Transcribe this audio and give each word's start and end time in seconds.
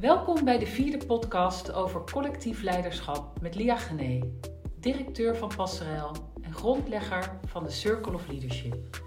Welkom 0.00 0.44
bij 0.44 0.58
de 0.58 0.66
vierde 0.66 1.06
podcast 1.06 1.72
over 1.72 2.04
collectief 2.12 2.62
leiderschap 2.62 3.40
met 3.40 3.54
Lia 3.54 3.76
Gené, 3.76 4.20
directeur 4.80 5.36
van 5.36 5.52
Passerel 5.56 6.12
en 6.42 6.52
grondlegger 6.52 7.38
van 7.44 7.64
de 7.64 7.70
Circle 7.70 8.12
of 8.12 8.28
Leadership. 8.28 9.02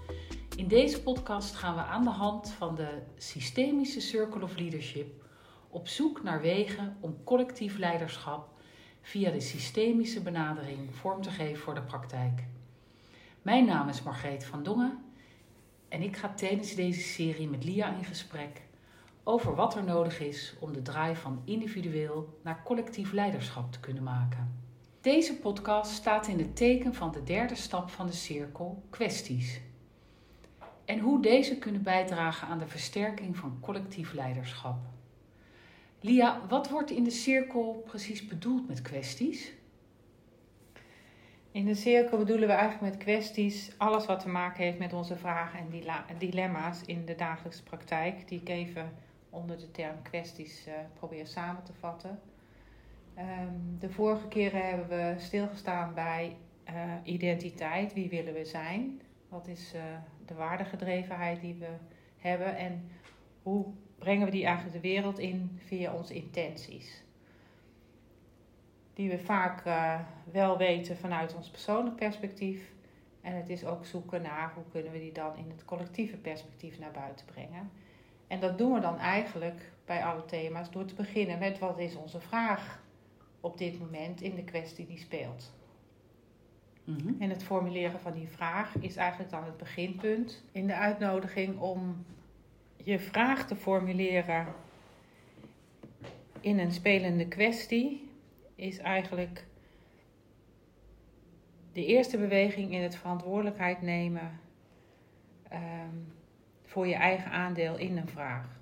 In 0.56 0.68
deze 0.68 1.02
podcast 1.02 1.54
gaan 1.54 1.74
we 1.74 1.80
aan 1.80 2.04
de 2.04 2.10
hand 2.10 2.50
van 2.50 2.74
de 2.74 3.02
systemische 3.16 4.00
Circle 4.00 4.42
of 4.42 4.56
Leadership 4.56 5.24
op 5.68 5.88
zoek 5.88 6.22
naar 6.22 6.40
wegen 6.40 6.96
om 7.00 7.24
collectief 7.24 7.78
leiderschap 7.78 8.48
via 9.00 9.30
de 9.30 9.40
systemische 9.40 10.22
benadering 10.22 10.94
vorm 10.94 11.22
te 11.22 11.30
geven 11.30 11.62
voor 11.62 11.74
de 11.74 11.82
praktijk. 11.82 12.44
Mijn 13.42 13.64
naam 13.64 13.88
is 13.88 14.02
Margreet 14.02 14.44
van 14.44 14.62
Dongen 14.62 14.98
en 15.88 16.02
ik 16.02 16.16
ga 16.16 16.34
tijdens 16.34 16.74
deze 16.74 17.00
serie 17.00 17.48
met 17.48 17.64
Lia 17.64 17.96
in 17.96 18.04
gesprek 18.04 18.70
over 19.24 19.54
wat 19.54 19.74
er 19.74 19.84
nodig 19.84 20.20
is 20.20 20.54
om 20.60 20.72
de 20.72 20.82
draai 20.82 21.16
van 21.16 21.42
individueel 21.44 22.38
naar 22.42 22.62
collectief 22.64 23.12
leiderschap 23.12 23.72
te 23.72 23.80
kunnen 23.80 24.02
maken. 24.02 24.60
Deze 25.00 25.38
podcast 25.38 25.90
staat 25.90 26.26
in 26.26 26.38
het 26.38 26.56
teken 26.56 26.94
van 26.94 27.12
de 27.12 27.22
derde 27.22 27.54
stap 27.54 27.90
van 27.90 28.06
de 28.06 28.12
cirkel 28.12 28.82
kwesties. 28.90 29.60
En 30.84 30.98
hoe 30.98 31.22
deze 31.22 31.58
kunnen 31.58 31.82
bijdragen 31.82 32.48
aan 32.48 32.58
de 32.58 32.66
versterking 32.66 33.36
van 33.36 33.58
collectief 33.60 34.12
leiderschap. 34.12 34.76
Lia, 36.00 36.40
wat 36.48 36.68
wordt 36.68 36.90
in 36.90 37.04
de 37.04 37.10
cirkel 37.10 37.82
precies 37.86 38.26
bedoeld 38.26 38.68
met 38.68 38.82
kwesties? 38.82 39.52
In 41.50 41.64
de 41.64 41.74
cirkel 41.74 42.18
bedoelen 42.18 42.48
we 42.48 42.54
eigenlijk 42.54 42.92
met 42.94 43.02
kwesties 43.02 43.72
alles 43.78 44.06
wat 44.06 44.20
te 44.20 44.28
maken 44.28 44.64
heeft 44.64 44.78
met 44.78 44.92
onze 44.92 45.16
vragen 45.16 45.58
en 46.08 46.18
dilemma's 46.18 46.80
in 46.86 47.04
de 47.04 47.14
dagelijkse 47.14 47.62
praktijk, 47.62 48.28
die 48.28 48.40
ik 48.40 48.48
even 48.48 48.92
onder 49.32 49.58
de 49.58 49.70
term 49.70 50.02
kwesties 50.02 50.66
uh, 50.66 50.74
probeer 50.94 51.26
samen 51.26 51.62
te 51.62 51.72
vatten. 51.72 52.20
Ehm, 53.14 53.54
de 53.78 53.90
vorige 53.90 54.28
keren 54.28 54.68
hebben 54.68 54.88
we 54.88 55.14
stilgestaan 55.18 55.94
bij 55.94 56.36
uh, 56.68 56.94
identiteit. 57.04 57.92
Wie 57.92 58.08
willen 58.08 58.34
we 58.34 58.44
zijn? 58.44 59.00
Wat 59.28 59.48
is 59.48 59.74
uh, 59.74 59.82
de 60.26 60.34
waardegedrevenheid 60.34 61.40
die 61.40 61.54
we 61.54 61.70
hebben? 62.16 62.56
En 62.56 62.90
hoe 63.42 63.66
brengen 63.98 64.24
we 64.24 64.32
die 64.32 64.44
eigenlijk 64.44 64.74
de 64.74 64.88
wereld 64.88 65.18
in 65.18 65.58
via 65.64 65.92
onze 65.92 66.14
intenties? 66.14 67.02
Die 68.94 69.10
we 69.10 69.18
vaak 69.18 69.62
wel 70.32 70.58
weten 70.58 70.96
vanuit 70.96 71.34
ons 71.34 71.50
persoonlijk 71.50 71.96
perspectief. 71.96 72.72
En 73.20 73.36
het 73.36 73.48
is 73.48 73.64
ook 73.64 73.84
zoeken 73.84 74.22
naar 74.22 74.52
hoe 74.54 74.64
kunnen 74.70 74.92
we 74.92 74.98
die 74.98 75.12
dan 75.12 75.36
in 75.36 75.50
het 75.50 75.64
collectieve 75.64 76.16
perspectief 76.16 76.78
naar 76.78 76.90
buiten 76.90 77.26
brengen. 77.26 77.70
En 78.32 78.40
dat 78.40 78.58
doen 78.58 78.72
we 78.72 78.80
dan 78.80 78.98
eigenlijk 78.98 79.72
bij 79.84 80.04
alle 80.04 80.24
thema's 80.24 80.70
door 80.70 80.84
te 80.84 80.94
beginnen 80.94 81.38
met 81.38 81.58
wat 81.58 81.78
is 81.78 81.94
onze 81.94 82.20
vraag 82.20 82.82
op 83.40 83.58
dit 83.58 83.78
moment 83.78 84.20
in 84.20 84.34
de 84.34 84.44
kwestie 84.44 84.86
die 84.86 84.98
speelt. 84.98 85.52
Mm 86.84 87.16
En 87.18 87.30
het 87.30 87.42
formuleren 87.42 88.00
van 88.00 88.12
die 88.12 88.28
vraag 88.28 88.76
is 88.78 88.96
eigenlijk 88.96 89.30
dan 89.30 89.44
het 89.44 89.56
beginpunt 89.56 90.44
in 90.52 90.66
de 90.66 90.74
uitnodiging 90.74 91.58
om 91.58 92.04
je 92.76 92.98
vraag 92.98 93.46
te 93.46 93.56
formuleren 93.56 94.46
in 96.40 96.58
een 96.58 96.72
spelende 96.72 97.28
kwestie 97.28 98.10
is 98.54 98.78
eigenlijk 98.78 99.44
de 101.72 101.86
eerste 101.86 102.18
beweging 102.18 102.72
in 102.72 102.82
het 102.82 102.96
verantwoordelijkheid 102.96 103.82
nemen 103.82 104.40
ehm, 105.48 105.96
voor 106.72 106.86
je 106.86 106.94
eigen 106.94 107.30
aandeel 107.30 107.76
in 107.76 107.96
een 107.96 108.08
vraag. 108.08 108.60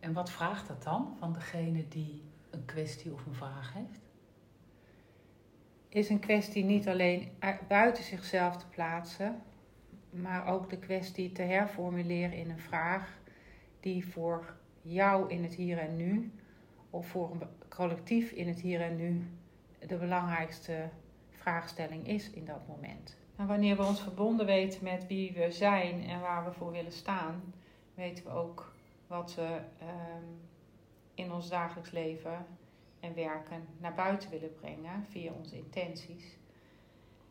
En 0.00 0.12
wat 0.12 0.30
vraagt 0.30 0.68
dat 0.68 0.82
dan 0.82 1.16
van 1.18 1.32
degene 1.32 1.88
die 1.88 2.22
een 2.50 2.64
kwestie 2.64 3.12
of 3.12 3.26
een 3.26 3.34
vraag 3.34 3.72
heeft? 3.72 4.00
Is 5.88 6.08
een 6.08 6.20
kwestie 6.20 6.64
niet 6.64 6.88
alleen 6.88 7.30
buiten 7.68 8.04
zichzelf 8.04 8.56
te 8.56 8.66
plaatsen, 8.68 9.42
maar 10.10 10.46
ook 10.46 10.70
de 10.70 10.78
kwestie 10.78 11.32
te 11.32 11.42
herformuleren 11.42 12.36
in 12.36 12.50
een 12.50 12.58
vraag 12.58 13.18
die 13.80 14.06
voor 14.06 14.56
jou 14.82 15.30
in 15.30 15.42
het 15.42 15.54
hier 15.54 15.78
en 15.78 15.96
nu 15.96 16.32
of 16.90 17.06
voor 17.06 17.30
een 17.30 17.42
collectief 17.68 18.30
in 18.30 18.48
het 18.48 18.60
hier 18.60 18.80
en 18.80 18.96
nu 18.96 19.26
de 19.86 19.96
belangrijkste 19.96 20.88
vraagstelling 21.30 22.06
is 22.08 22.30
in 22.30 22.44
dat 22.44 22.66
moment. 22.66 23.16
En 23.38 23.46
wanneer 23.46 23.76
we 23.76 23.82
ons 23.82 24.00
verbonden 24.00 24.46
weten 24.46 24.84
met 24.84 25.06
wie 25.06 25.32
we 25.32 25.50
zijn 25.50 26.08
en 26.08 26.20
waar 26.20 26.44
we 26.44 26.52
voor 26.52 26.70
willen 26.70 26.92
staan, 26.92 27.54
weten 27.94 28.24
we 28.24 28.30
ook 28.30 28.72
wat 29.06 29.34
we 29.34 29.60
ehm, 29.78 30.24
in 31.14 31.32
ons 31.32 31.48
dagelijks 31.48 31.90
leven 31.90 32.46
en 33.00 33.14
werken 33.14 33.66
naar 33.78 33.94
buiten 33.94 34.30
willen 34.30 34.54
brengen 34.54 35.06
via 35.10 35.32
onze 35.32 35.56
intenties. 35.56 36.36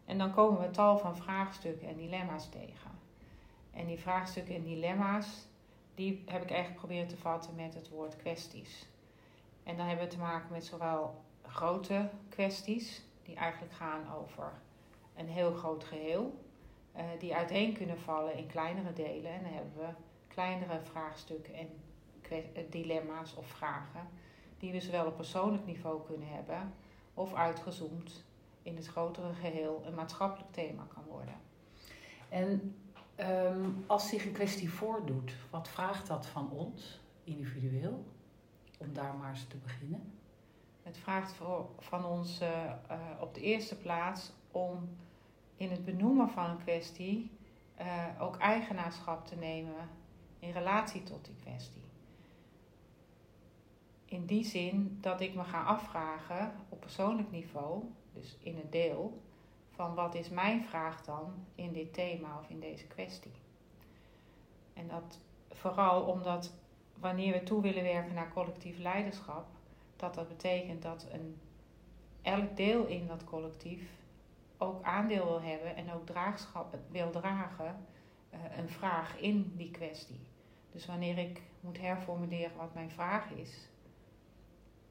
En 0.06 0.18
dan 0.18 0.34
komen 0.34 0.62
we 0.62 0.70
tal 0.70 0.98
van 0.98 1.18
vraagstukken 1.18 1.88
en 1.88 1.98
dilemma's 1.98 2.50
tegen. 2.50 2.92
En 3.72 3.86
die 3.86 4.00
vraagstukken 4.00 4.56
en 4.56 4.64
dilemma's, 4.64 5.48
die 5.96 6.24
heb 6.26 6.42
ik 6.42 6.50
eigenlijk 6.50 6.80
geprobeerd 6.80 7.10
te 7.10 7.18
vatten 7.18 7.56
met 7.56 7.74
het 7.74 7.90
woord 7.90 8.16
kwesties. 8.16 8.88
En 9.64 9.78
dan 9.78 9.88
hebben 9.88 10.06
we 10.06 10.12
te 10.12 10.20
maken 10.20 10.52
met 10.52 10.66
zowel 10.66 11.24
grote 11.42 12.10
kwesties, 12.30 13.04
die 13.24 13.36
eigenlijk 13.36 13.74
gaan 13.74 14.14
over 14.14 14.66
een 15.18 15.28
heel 15.28 15.54
groot 15.54 15.84
geheel, 15.84 16.46
uh, 16.96 17.02
die 17.20 17.36
uiteen 17.36 17.74
kunnen 17.74 18.00
vallen 18.00 18.36
in 18.36 18.48
kleinere 18.48 18.94
delen. 18.94 19.32
En 19.32 19.44
dan 19.44 19.52
hebben 19.52 19.78
we 19.78 19.90
kleinere 20.28 20.80
vraagstukken 20.82 21.54
en 21.54 21.70
eh, 22.30 22.64
dilemma's 22.70 23.36
of 23.36 23.48
vragen, 23.48 24.08
die 24.58 24.72
we 24.72 24.80
zowel 24.80 25.06
op 25.06 25.16
persoonlijk 25.16 25.66
niveau 25.66 26.06
kunnen 26.06 26.28
hebben, 26.28 26.74
of 27.14 27.34
uitgezoomd 27.34 28.26
in 28.62 28.76
het 28.76 28.88
grotere 28.88 29.34
geheel 29.34 29.84
een 29.86 29.94
maatschappelijk 29.94 30.52
thema 30.52 30.88
kan 30.94 31.04
worden. 31.04 31.36
En 32.30 32.76
um, 33.20 33.84
als 33.88 34.10
zich 34.10 34.26
een 34.26 34.32
kwestie 34.32 34.72
voordoet, 34.72 35.36
wat 35.50 35.68
vraagt 35.68 36.08
dat 36.08 36.26
van 36.26 36.52
ons 36.52 37.00
individueel? 37.24 38.06
Om 38.78 38.94
daar 38.94 39.16
maar 39.16 39.30
eens 39.30 39.48
te 39.48 39.58
beginnen. 39.58 40.14
Het 40.84 40.98
vraagt 40.98 41.34
voor, 41.34 41.70
van 41.80 42.06
ons 42.06 42.42
uh, 42.42 42.48
uh, 42.92 42.98
op 43.20 43.34
de 43.34 43.42
eerste 43.42 43.76
plaats 43.78 44.32
om 44.52 44.90
in 45.58 45.72
het 45.72 45.86
benoemen 45.86 46.30
van 46.30 46.50
een 46.50 46.64
kwestie 46.64 47.32
uh, 47.80 48.04
ook 48.20 48.38
eigenaarschap 48.38 49.28
te 49.28 49.36
nemen 49.36 49.90
in 50.40 50.52
relatie 50.52 51.04
tot 51.04 51.26
die 51.26 51.36
kwestie. 51.44 51.82
In 54.06 54.26
die 54.26 54.46
zin 54.46 54.98
dat 55.02 55.22
ik 55.22 55.36
me 55.36 55.44
ga 55.44 55.64
afvragen 55.64 56.54
op 56.70 56.80
persoonlijk 56.80 57.32
niveau, 57.32 57.84
dus 58.14 58.38
in 58.40 58.56
het 58.56 58.72
deel, 58.72 59.22
van 59.72 59.94
wat 59.94 60.16
is 60.16 60.30
mijn 60.30 60.64
vraag 60.64 61.04
dan 61.04 61.34
in 61.56 61.74
dit 61.74 61.94
thema 61.94 62.40
of 62.40 62.50
in 62.50 62.60
deze 62.60 62.88
kwestie. 62.88 63.32
En 64.74 64.88
dat 64.88 65.20
vooral 65.50 66.04
omdat 66.04 66.54
wanneer 67.00 67.34
we 67.34 67.44
toe 67.44 67.62
willen 67.62 67.84
werken 67.84 68.14
naar 68.14 68.34
collectief 68.34 68.78
leiderschap, 68.78 69.46
dat 69.96 70.14
dat 70.14 70.28
betekent 70.28 70.82
dat 70.82 71.08
een, 71.12 71.38
elk 72.22 72.56
deel 72.56 72.86
in 72.86 73.08
dat 73.08 73.24
collectief 73.24 73.82
ook 74.58 74.84
aandeel 74.84 75.26
wil 75.26 75.42
hebben 75.42 75.76
en 75.76 75.94
ook 75.94 76.06
draagschap 76.06 76.78
wil 76.92 77.10
dragen 77.10 77.86
uh, 78.34 78.58
een 78.58 78.70
vraag 78.70 79.20
in 79.20 79.54
die 79.56 79.72
kwestie. 79.72 80.20
Dus 80.72 80.86
wanneer 80.86 81.18
ik 81.18 81.42
moet 81.60 81.80
herformuleren 81.80 82.58
wat 82.58 82.74
mijn 82.74 82.92
vraag 82.92 83.32
is 83.32 83.70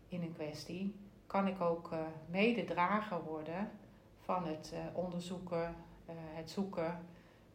in 0.08 0.22
een 0.22 0.34
kwestie, 0.34 0.94
kan 1.26 1.46
ik 1.46 1.60
ook 1.60 1.92
uh, 1.92 1.98
mededrager 2.26 3.22
worden 3.22 3.70
van 4.20 4.46
het 4.46 4.72
uh, 4.74 4.78
onderzoeken, 4.92 5.74
het 6.34 6.50
zoeken 6.50 6.98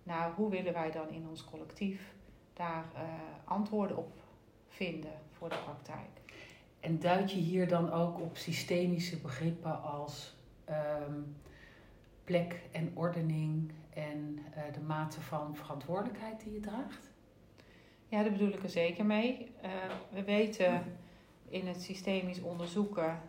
naar 0.03 0.31
hoe 0.31 0.49
willen 0.49 0.73
wij 0.73 0.91
dan 0.91 1.09
in 1.09 1.27
ons 1.29 1.45
collectief 1.45 2.13
daar 2.53 2.85
antwoorden 3.43 3.97
op 3.97 4.21
vinden 4.67 5.13
voor 5.31 5.49
de 5.49 5.57
praktijk. 5.63 6.21
En 6.79 6.99
duid 6.99 7.31
je 7.31 7.37
hier 7.37 7.67
dan 7.67 7.91
ook 7.91 8.19
op 8.19 8.37
systemische 8.37 9.17
begrippen 9.17 9.81
als 9.81 10.35
um, 10.69 11.35
plek 12.23 12.61
en 12.71 12.91
ordening 12.93 13.71
en 13.93 14.39
uh, 14.57 14.73
de 14.73 14.79
mate 14.79 15.21
van 15.21 15.55
verantwoordelijkheid 15.55 16.43
die 16.43 16.53
je 16.53 16.59
draagt? 16.59 17.11
Ja, 18.07 18.21
daar 18.21 18.31
bedoel 18.31 18.53
ik 18.53 18.63
er 18.63 18.69
zeker 18.69 19.05
mee. 19.05 19.51
Uh, 19.63 19.69
we 20.11 20.23
weten 20.23 20.83
in 21.49 21.67
het 21.67 21.81
systemisch 21.81 22.41
onderzoeken 22.41 23.21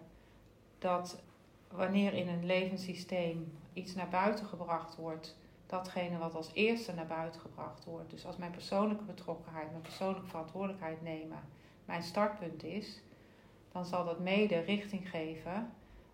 dat 0.78 1.22
wanneer 1.68 2.12
in 2.14 2.28
een 2.28 2.46
levenssysteem 2.46 3.52
iets 3.72 3.94
naar 3.94 4.08
buiten 4.08 4.46
gebracht 4.46 4.96
wordt, 4.96 5.36
datgene 5.66 6.18
wat 6.18 6.34
als 6.34 6.50
eerste 6.52 6.94
naar 6.94 7.06
buiten 7.06 7.40
gebracht 7.40 7.84
wordt, 7.84 8.10
dus 8.10 8.26
als 8.26 8.36
mijn 8.36 8.50
persoonlijke 8.50 9.04
betrokkenheid, 9.04 9.70
mijn 9.70 9.82
persoonlijke 9.82 10.28
verantwoordelijkheid 10.28 11.02
nemen, 11.02 11.40
mijn 11.84 12.02
startpunt 12.02 12.64
is, 12.64 13.02
dan 13.72 13.84
zal 13.84 14.04
dat 14.04 14.20
mede 14.20 14.58
richting 14.58 15.10
geven 15.10 15.72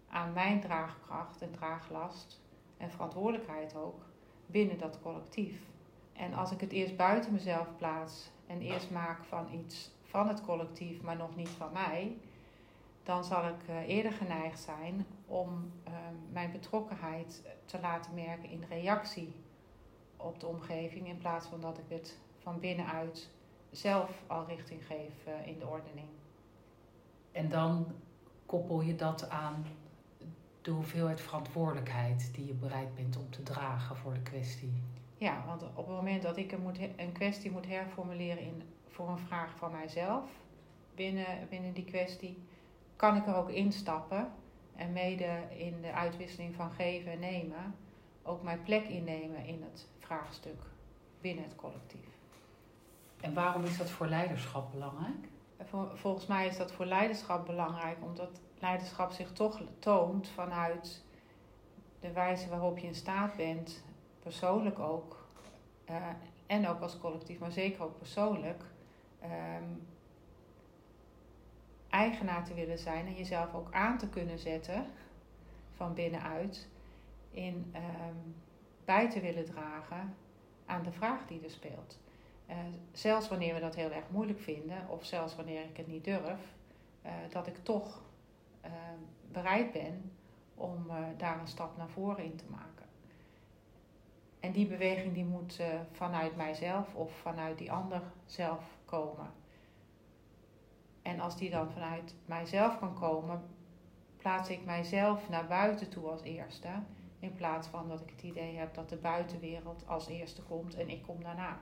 aan 0.09 0.33
mijn 0.33 0.61
draagkracht 0.61 1.43
en 1.43 1.51
draaglast 1.51 2.41
en 2.79 2.91
verantwoordelijkheid 2.91 3.77
ook 3.77 4.07
binnen 4.47 4.79
dat 4.79 5.01
collectief. 5.03 5.61
En 6.13 6.35
als 6.35 6.51
ik 6.51 6.61
het 6.61 6.73
eerst 6.73 6.97
buiten 6.97 7.33
mezelf 7.33 7.67
plaats 7.77 8.31
en 8.47 8.61
eerst 8.61 8.91
maak 8.91 9.25
van 9.25 9.53
iets 9.53 9.91
van 10.03 10.29
het 10.29 10.43
collectief, 10.43 11.03
maar 11.03 11.17
nog 11.17 11.37
niet 11.37 11.49
van 11.49 11.73
mij, 11.73 12.17
dan 13.03 13.25
zal 13.25 13.47
ik 13.49 13.69
eh, 13.69 13.89
eerder 13.89 14.13
geneigd 14.13 14.61
zijn 14.61 15.07
om 15.27 15.73
ehm, 15.85 16.15
mijn 16.33 16.53
betrokkenheid 16.53 17.43
te 17.65 17.81
laten 17.81 18.15
merken 18.15 18.51
in 18.51 18.65
reactie 18.69 19.35
op 20.17 20.41
de 20.41 20.47
omgeving, 20.47 21.09
in 21.09 21.19
plaats 21.19 21.47
van 21.47 21.61
dat 21.61 21.79
ik 21.79 21.85
het 21.89 22.19
van 22.39 22.61
binnenuit 22.61 23.31
zelf 23.71 24.23
al 24.27 24.47
richting 24.47 24.87
geef 24.87 25.27
eh, 25.27 25.47
in 25.47 25.59
de 25.59 25.67
ordening. 25.67 26.09
En 27.33 27.49
dan 27.49 27.87
koppel 28.47 28.81
je 28.81 28.95
dat 28.95 29.31
aan 29.31 29.65
de 30.69 30.75
hoeveelheid 30.75 31.21
verantwoordelijkheid 31.21 32.31
die 32.35 32.47
je 32.47 32.53
bereid 32.53 32.95
bent 32.95 33.17
om 33.17 33.31
te 33.31 33.43
dragen 33.43 33.97
voor 33.97 34.15
de 34.15 34.23
kwestie. 34.23 34.73
Ja, 35.17 35.43
want 35.47 35.63
op 35.63 35.77
het 35.77 35.97
moment 35.97 36.23
dat 36.23 36.37
ik 36.37 36.53
een, 36.53 36.61
moet, 36.61 36.79
een 36.97 37.13
kwestie 37.13 37.51
moet 37.51 37.67
herformuleren 37.67 38.43
in, 38.43 38.63
voor 38.89 39.09
een 39.09 39.19
vraag 39.19 39.57
van 39.57 39.73
mijzelf 39.73 40.25
binnen, 40.95 41.27
binnen 41.49 41.73
die 41.73 41.85
kwestie, 41.85 42.43
kan 42.97 43.17
ik 43.17 43.27
er 43.27 43.37
ook 43.37 43.51
instappen 43.51 44.31
en 44.77 44.93
mede 44.93 45.43
in 45.57 45.81
de 45.81 45.93
uitwisseling 45.93 46.55
van 46.55 46.71
geven 46.71 47.13
en 47.13 47.19
nemen 47.19 47.75
ook 48.23 48.43
mijn 48.43 48.63
plek 48.63 48.85
innemen 48.85 49.45
in 49.45 49.63
het 49.63 49.87
vraagstuk 49.99 50.63
binnen 51.21 51.45
het 51.45 51.55
collectief. 51.57 52.09
En 53.21 53.35
waarom 53.35 53.65
is 53.65 53.77
dat 53.77 53.91
voor 53.91 54.07
leiderschap 54.07 54.73
belangrijk? 54.73 55.29
Volgens 55.95 56.27
mij 56.27 56.47
is 56.47 56.57
dat 56.57 56.73
voor 56.73 56.87
leiderschap 56.87 57.47
belangrijk 57.47 57.97
omdat 58.03 58.41
leiderschap 58.61 59.11
zich 59.11 59.33
toch 59.33 59.61
toont 59.79 60.29
vanuit 60.29 61.03
de 62.01 62.13
wijze 62.13 62.49
waarop 62.49 62.79
je 62.79 62.87
in 62.87 62.95
staat 62.95 63.37
bent, 63.37 63.83
persoonlijk 64.23 64.79
ook, 64.79 65.27
uh, 65.91 65.97
en 66.47 66.69
ook 66.69 66.81
als 66.81 66.99
collectief, 66.99 67.39
maar 67.39 67.53
zeker 67.53 67.83
ook 67.83 67.99
persoonlijk, 67.99 68.63
um, 69.23 69.87
eigenaar 71.91 72.45
te 72.45 72.55
willen 72.55 72.79
zijn 72.79 73.07
en 73.07 73.15
jezelf 73.15 73.55
ook 73.55 73.73
aan 73.73 73.99
te 73.99 74.09
kunnen 74.09 74.39
zetten 74.39 74.87
van 75.77 75.95
binnenuit 75.95 76.69
in 77.31 77.75
um, 77.75 78.35
bij 78.85 79.11
te 79.11 79.21
willen 79.21 79.45
dragen 79.45 80.17
aan 80.67 80.83
de 80.83 80.93
vraag 80.93 81.27
die 81.27 81.45
er 81.45 81.51
speelt. 81.51 81.99
Uh, 82.51 82.57
zelfs 82.93 83.29
wanneer 83.29 83.55
we 83.55 83.61
dat 83.61 83.75
heel 83.75 83.91
erg 83.91 84.05
moeilijk 84.11 84.41
vinden, 84.41 84.89
of 84.89 85.05
zelfs 85.05 85.37
wanneer 85.37 85.65
ik 85.65 85.77
het 85.77 85.87
niet 85.87 86.05
durf, 86.05 86.55
uh, 87.05 87.13
dat 87.31 87.47
ik 87.47 87.57
toch 87.57 88.03
bereid 89.33 89.73
ben 89.73 90.13
om 90.55 90.87
daar 91.17 91.41
een 91.41 91.49
stap 91.49 91.77
naar 91.77 91.89
voren 91.89 92.25
in 92.25 92.37
te 92.37 92.45
maken. 92.51 92.87
En 94.41 94.53
die 94.53 94.67
beweging 94.67 95.15
die 95.15 95.25
moet 95.25 95.61
vanuit 95.93 96.37
mijzelf 96.37 96.95
of 96.95 97.13
vanuit 97.13 97.59
die 97.59 97.73
ander 97.73 98.03
zelf 98.27 98.65
komen. 98.85 99.31
En 101.03 101.21
als 101.21 101.37
die 101.37 101.51
dan 101.51 101.71
vanuit 101.71 102.15
mijzelf 102.25 102.79
kan 102.79 102.95
komen, 102.95 103.43
plaats 104.17 104.49
ik 104.49 104.65
mijzelf 104.65 105.29
naar 105.29 105.47
buiten 105.47 105.89
toe 105.89 106.09
als 106.11 106.23
eerste. 106.23 106.69
In 107.19 107.35
plaats 107.35 107.69
van 107.69 107.89
dat 107.89 108.01
ik 108.01 108.11
het 108.11 108.23
idee 108.23 108.57
heb 108.57 108.75
dat 108.75 108.89
de 108.89 108.97
buitenwereld 108.97 109.85
als 109.87 110.07
eerste 110.07 110.43
komt 110.43 110.75
en 110.75 110.89
ik 110.89 111.03
kom 111.03 111.23
daarna. 111.23 111.61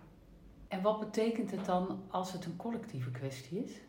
En 0.68 0.82
wat 0.82 1.00
betekent 1.00 1.50
het 1.50 1.64
dan 1.64 2.02
als 2.08 2.32
het 2.32 2.44
een 2.44 2.56
collectieve 2.56 3.10
kwestie 3.10 3.64
is? 3.64 3.80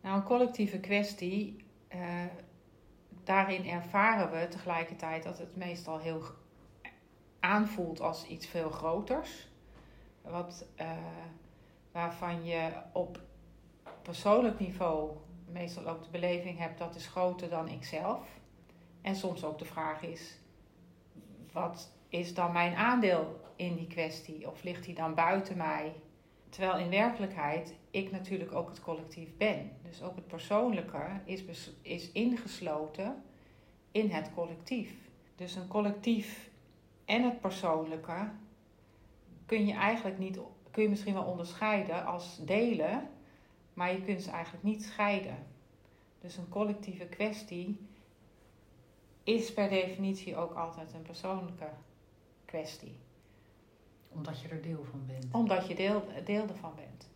Nou, 0.00 0.16
een 0.16 0.22
collectieve 0.22 0.80
kwestie, 0.80 1.64
uh, 1.94 2.24
daarin 3.24 3.68
ervaren 3.68 4.30
we 4.30 4.48
tegelijkertijd 4.48 5.22
dat 5.22 5.38
het 5.38 5.56
meestal 5.56 5.98
heel 5.98 6.22
aanvoelt 7.40 8.00
als 8.00 8.26
iets 8.26 8.46
veel 8.46 8.70
groters. 8.70 9.48
Wat, 10.22 10.66
uh, 10.80 10.90
waarvan 11.92 12.44
je 12.44 12.72
op 12.92 13.20
persoonlijk 14.02 14.58
niveau 14.58 15.10
meestal 15.52 15.86
ook 15.86 16.02
de 16.02 16.10
beleving 16.10 16.58
hebt 16.58 16.78
dat 16.78 16.94
is 16.94 17.06
groter 17.06 17.48
dan 17.48 17.68
ikzelf. 17.68 18.28
En 19.02 19.16
soms 19.16 19.44
ook 19.44 19.58
de 19.58 19.64
vraag 19.64 20.02
is, 20.02 20.38
wat 21.52 21.90
is 22.08 22.34
dan 22.34 22.52
mijn 22.52 22.74
aandeel 22.74 23.40
in 23.56 23.76
die 23.76 23.86
kwestie? 23.86 24.48
Of 24.48 24.62
ligt 24.62 24.84
die 24.84 24.94
dan 24.94 25.14
buiten 25.14 25.56
mij? 25.56 25.94
Terwijl 26.50 26.78
in 26.78 26.90
werkelijkheid 26.90 27.74
ik 27.90 28.10
natuurlijk 28.10 28.52
ook 28.52 28.68
het 28.68 28.80
collectief 28.80 29.36
ben. 29.36 29.70
Dus 29.82 30.02
ook 30.02 30.14
het 30.14 30.26
persoonlijke 30.26 31.20
is, 31.24 31.70
is 31.82 32.12
ingesloten 32.12 33.22
in 33.92 34.10
het 34.10 34.30
collectief. 34.34 34.94
Dus 35.36 35.54
een 35.54 35.68
collectief 35.68 36.50
en 37.04 37.22
het 37.22 37.40
persoonlijke 37.40 38.30
kun 39.46 39.66
je 39.66 39.72
eigenlijk 39.72 40.18
niet, 40.18 40.38
kun 40.70 40.82
je 40.82 40.88
misschien 40.88 41.14
wel 41.14 41.24
onderscheiden 41.24 42.06
als 42.06 42.40
delen, 42.44 43.08
maar 43.74 43.92
je 43.92 44.02
kunt 44.02 44.22
ze 44.22 44.30
eigenlijk 44.30 44.64
niet 44.64 44.82
scheiden. 44.82 45.46
Dus 46.20 46.36
een 46.36 46.48
collectieve 46.48 47.04
kwestie 47.04 47.78
is 49.24 49.52
per 49.52 49.68
definitie 49.68 50.36
ook 50.36 50.54
altijd 50.54 50.92
een 50.94 51.02
persoonlijke 51.02 51.68
kwestie. 52.44 52.96
Omdat 54.14 54.40
je 54.40 54.48
er 54.48 54.62
deel 54.62 54.84
van 54.90 55.06
bent. 55.06 55.26
Omdat 55.32 55.66
je 55.66 55.74
deel, 55.74 56.08
deel 56.24 56.48
ervan 56.48 56.72
bent. 56.76 57.10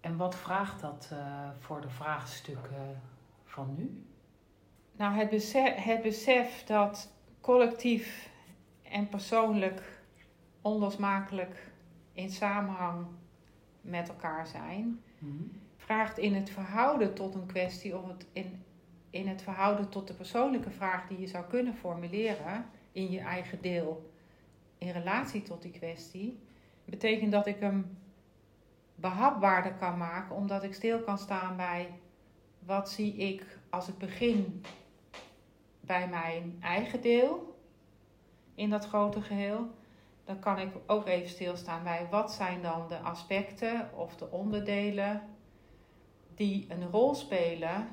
En 0.00 0.16
wat 0.16 0.34
vraagt 0.34 0.80
dat 0.80 1.10
uh, 1.12 1.48
voor 1.58 1.80
de 1.80 1.88
vraagstukken 1.88 3.02
van 3.44 3.74
nu? 3.76 4.04
Nou, 4.96 5.14
het 5.14 5.30
besef, 5.30 5.84
het 5.84 6.02
besef 6.02 6.64
dat 6.64 7.12
collectief 7.40 8.30
en 8.82 9.08
persoonlijk 9.08 10.02
onlosmakelijk 10.60 11.72
in 12.12 12.30
samenhang 12.30 13.06
met 13.80 14.08
elkaar 14.08 14.46
zijn, 14.46 15.02
mm-hmm. 15.18 15.50
vraagt 15.76 16.18
in 16.18 16.34
het 16.34 16.50
verhouden 16.50 17.14
tot 17.14 17.34
een 17.34 17.46
kwestie 17.46 17.96
of 17.96 18.08
het 18.08 18.26
in, 18.32 18.62
in 19.10 19.28
het 19.28 19.42
verhouden 19.42 19.88
tot 19.88 20.06
de 20.06 20.14
persoonlijke 20.14 20.70
vraag 20.70 21.08
die 21.08 21.20
je 21.20 21.26
zou 21.26 21.44
kunnen 21.44 21.74
formuleren 21.74 22.66
in 22.92 23.10
je 23.10 23.20
eigen 23.20 23.60
deel 23.60 24.13
in 24.84 24.92
relatie 24.92 25.42
tot 25.42 25.62
die 25.62 25.70
kwestie, 25.70 26.38
betekent 26.84 27.32
dat 27.32 27.46
ik 27.46 27.60
hem 27.60 27.98
behapbaarder 28.94 29.74
kan 29.74 29.98
maken, 29.98 30.36
omdat 30.36 30.62
ik 30.62 30.74
stil 30.74 31.00
kan 31.00 31.18
staan 31.18 31.56
bij 31.56 31.90
wat 32.58 32.90
zie 32.90 33.14
ik 33.14 33.58
als 33.70 33.86
het 33.86 33.98
begin 33.98 34.64
bij 35.80 36.08
mijn 36.08 36.56
eigen 36.60 37.00
deel 37.00 37.56
in 38.54 38.70
dat 38.70 38.86
grote 38.86 39.22
geheel. 39.22 39.70
Dan 40.24 40.38
kan 40.38 40.58
ik 40.58 40.74
ook 40.86 41.06
even 41.06 41.28
stilstaan 41.28 41.82
bij 41.82 42.06
wat 42.10 42.32
zijn 42.32 42.62
dan 42.62 42.88
de 42.88 42.98
aspecten 42.98 43.90
of 43.96 44.16
de 44.16 44.30
onderdelen 44.30 45.22
die 46.34 46.66
een 46.68 46.90
rol 46.90 47.14
spelen 47.14 47.88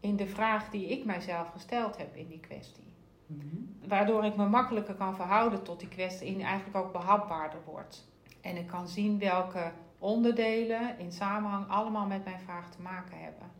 in 0.00 0.16
de 0.16 0.26
vraag 0.26 0.70
die 0.70 0.86
ik 0.88 1.04
mijzelf 1.04 1.48
gesteld 1.48 1.96
heb 1.96 2.16
in 2.16 2.28
die 2.28 2.40
kwestie. 2.40 2.85
Mhm. 3.26 3.88
Waardoor 3.88 4.24
ik 4.24 4.36
me 4.36 4.48
makkelijker 4.48 4.94
kan 4.94 5.16
verhouden 5.16 5.62
tot 5.62 5.80
die 5.80 5.88
kwestie 5.88 6.34
en 6.34 6.40
eigenlijk 6.40 6.76
ook 6.76 6.92
behapbaarder 6.92 7.60
wordt. 7.64 8.08
En 8.40 8.56
ik 8.56 8.66
kan 8.66 8.88
zien 8.88 9.18
welke 9.18 9.72
onderdelen 9.98 10.98
in 10.98 11.12
samenhang 11.12 11.68
allemaal 11.68 12.06
met 12.06 12.24
mijn 12.24 12.40
vraag 12.40 12.70
te 12.70 12.82
maken 12.82 13.18
hebben. 13.18 13.50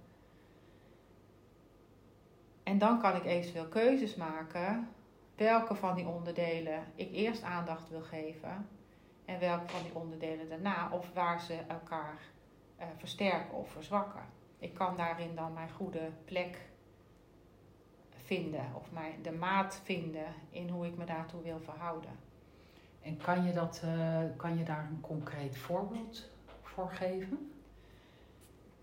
En 2.63 2.79
dan 2.79 3.01
kan 3.01 3.17
ik 3.17 3.25
eventueel 3.25 3.69
keuzes 3.69 4.15
maken 4.15 4.89
welke 5.37 5.75
van 5.75 5.95
die 5.95 6.07
onderdelen 6.07 6.85
ik 6.95 7.13
eerst 7.13 7.43
aandacht 7.43 7.89
wil 7.89 8.03
geven 8.03 8.69
en 9.25 9.39
welke 9.41 9.69
van 9.69 9.83
die 9.83 9.95
onderdelen 9.95 10.49
daarna 10.49 10.89
of 10.91 11.13
waar 11.13 11.41
ze 11.41 11.55
elkaar 11.69 12.21
uh, 12.81 12.87
versterken 12.97 13.55
of 13.55 13.71
verzwakken. 13.71 14.23
Ik 14.59 14.75
kan 14.75 14.97
daarin 14.97 15.35
dan 15.35 15.53
mijn 15.53 15.71
goede 15.71 16.11
plek 16.25 16.69
vinden 18.27 18.65
of 18.75 18.93
mijn, 18.93 19.13
de 19.23 19.33
maat 19.33 19.81
vinden 19.85 20.27
in 20.51 20.69
hoe 20.69 20.87
ik 20.87 20.97
me 20.97 21.05
daartoe 21.05 21.43
wil 21.43 21.61
verhouden. 21.61 22.11
En 23.03 23.17
kan 23.17 23.45
je, 23.45 23.53
dat, 23.53 23.83
uh, 23.85 24.19
kan 24.37 24.59
je 24.59 24.65
daar 24.65 24.89
een 24.91 25.01
concreet 25.01 25.59
voorbeeld 25.59 26.31
voor 26.63 26.91
geven? 26.91 27.51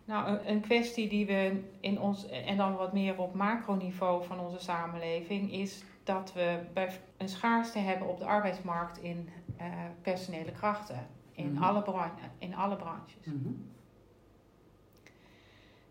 Nou, 0.05 0.27
een, 0.27 0.49
een, 0.49 0.61
kwestie 0.61 1.09
die 1.09 1.25
we 1.25 1.63
in 1.79 1.99
ons, 1.99 2.27
en 2.29 2.57
dan 2.57 2.75
wat 2.75 2.93
meer 2.93 3.19
op 3.19 3.33
macroniveau 3.33 4.25
van 4.25 4.39
onze 4.39 4.59
samenleving, 4.59 5.51
is 5.51 5.83
dat 6.03 6.33
we 6.33 6.59
bij 6.73 6.99
een 7.17 7.29
schaarste 7.29 7.79
hebben 7.79 8.07
op 8.07 8.19
de 8.19 8.25
arbeidsmarkt 8.25 8.97
in 8.97 9.29
uh, 9.61 9.65
personele 10.01 10.51
krachten. 10.51 11.07
In, 11.31 11.49
mm 11.49 11.55
-hmm. 11.55 11.63
alle, 11.63 11.81
bran 11.81 12.11
in 12.37 12.55
alle 12.55 12.75
branches. 12.75 13.25
Mm 13.25 13.41
-hmm. 13.43 13.71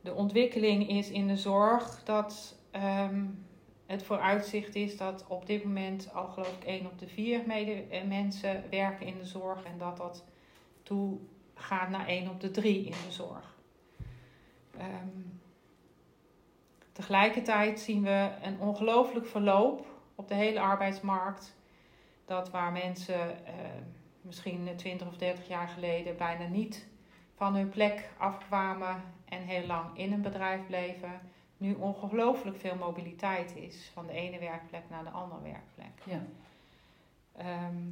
De 0.01 0.15
ontwikkeling 0.15 0.89
is 0.89 1.11
in 1.11 1.27
de 1.27 1.37
zorg 1.37 2.03
dat 2.05 2.57
um, 2.75 3.45
het 3.87 4.03
vooruitzicht 4.03 4.75
is 4.75 4.97
dat 4.97 5.25
op 5.29 5.47
dit 5.47 5.65
moment 5.65 6.15
al 6.15 6.27
geloof 6.27 6.57
ik 6.57 6.65
1 6.65 6.87
op 6.87 6.99
de 6.99 7.09
4 7.09 7.43
mede 7.47 7.73
eh, 7.73 8.05
mensen 8.05 8.65
werken 8.71 9.07
in 9.07 9.19
de 9.19 9.25
zorg 9.25 9.65
en 9.65 9.79
dat 9.79 9.97
dat 9.97 10.25
toe 10.83 11.19
gaat 11.55 11.89
naar 11.89 12.07
1 12.07 12.31
op 12.31 12.41
de 12.41 12.51
3 12.51 12.85
in 12.85 12.95
de 13.07 13.13
zorg. 13.13 13.57
Um, 14.81 15.41
tegelijkertijd 16.93 17.81
zien 17.81 18.03
we 18.03 18.31
een 18.43 18.61
ongelooflijk 18.61 19.27
verloop 19.27 19.87
op 20.15 20.29
de 20.29 20.35
hele 20.35 20.61
arbeidsmarkt. 20.61 21.57
Dat 22.25 22.51
waar 22.51 22.73
mensen 22.73 23.31
uh, 23.31 23.55
misschien 24.21 24.77
20 24.77 25.09
of 25.09 25.17
30 25.17 25.49
jaar 25.49 25.69
geleden 25.69 26.17
bijna 26.17 26.47
niet 26.47 26.87
van 27.35 27.55
hun 27.55 27.69
plek 27.69 28.11
afkwamen 28.19 29.03
en 29.25 29.43
heel 29.43 29.67
lang 29.67 29.99
in 29.99 30.13
een 30.13 30.23
bedrijf 30.23 30.67
bleven, 30.67 31.21
nu 31.63 31.75
ongelooflijk 31.75 32.57
veel 32.57 32.77
mobiliteit 32.77 33.57
is 33.57 33.91
van 33.93 34.07
de 34.07 34.13
ene 34.13 34.39
werkplek 34.39 34.83
naar 34.91 35.05
de 35.05 35.11
andere 35.11 35.43
werkplek. 35.43 36.03
Ja. 36.05 36.23
Ehm, 37.37 37.91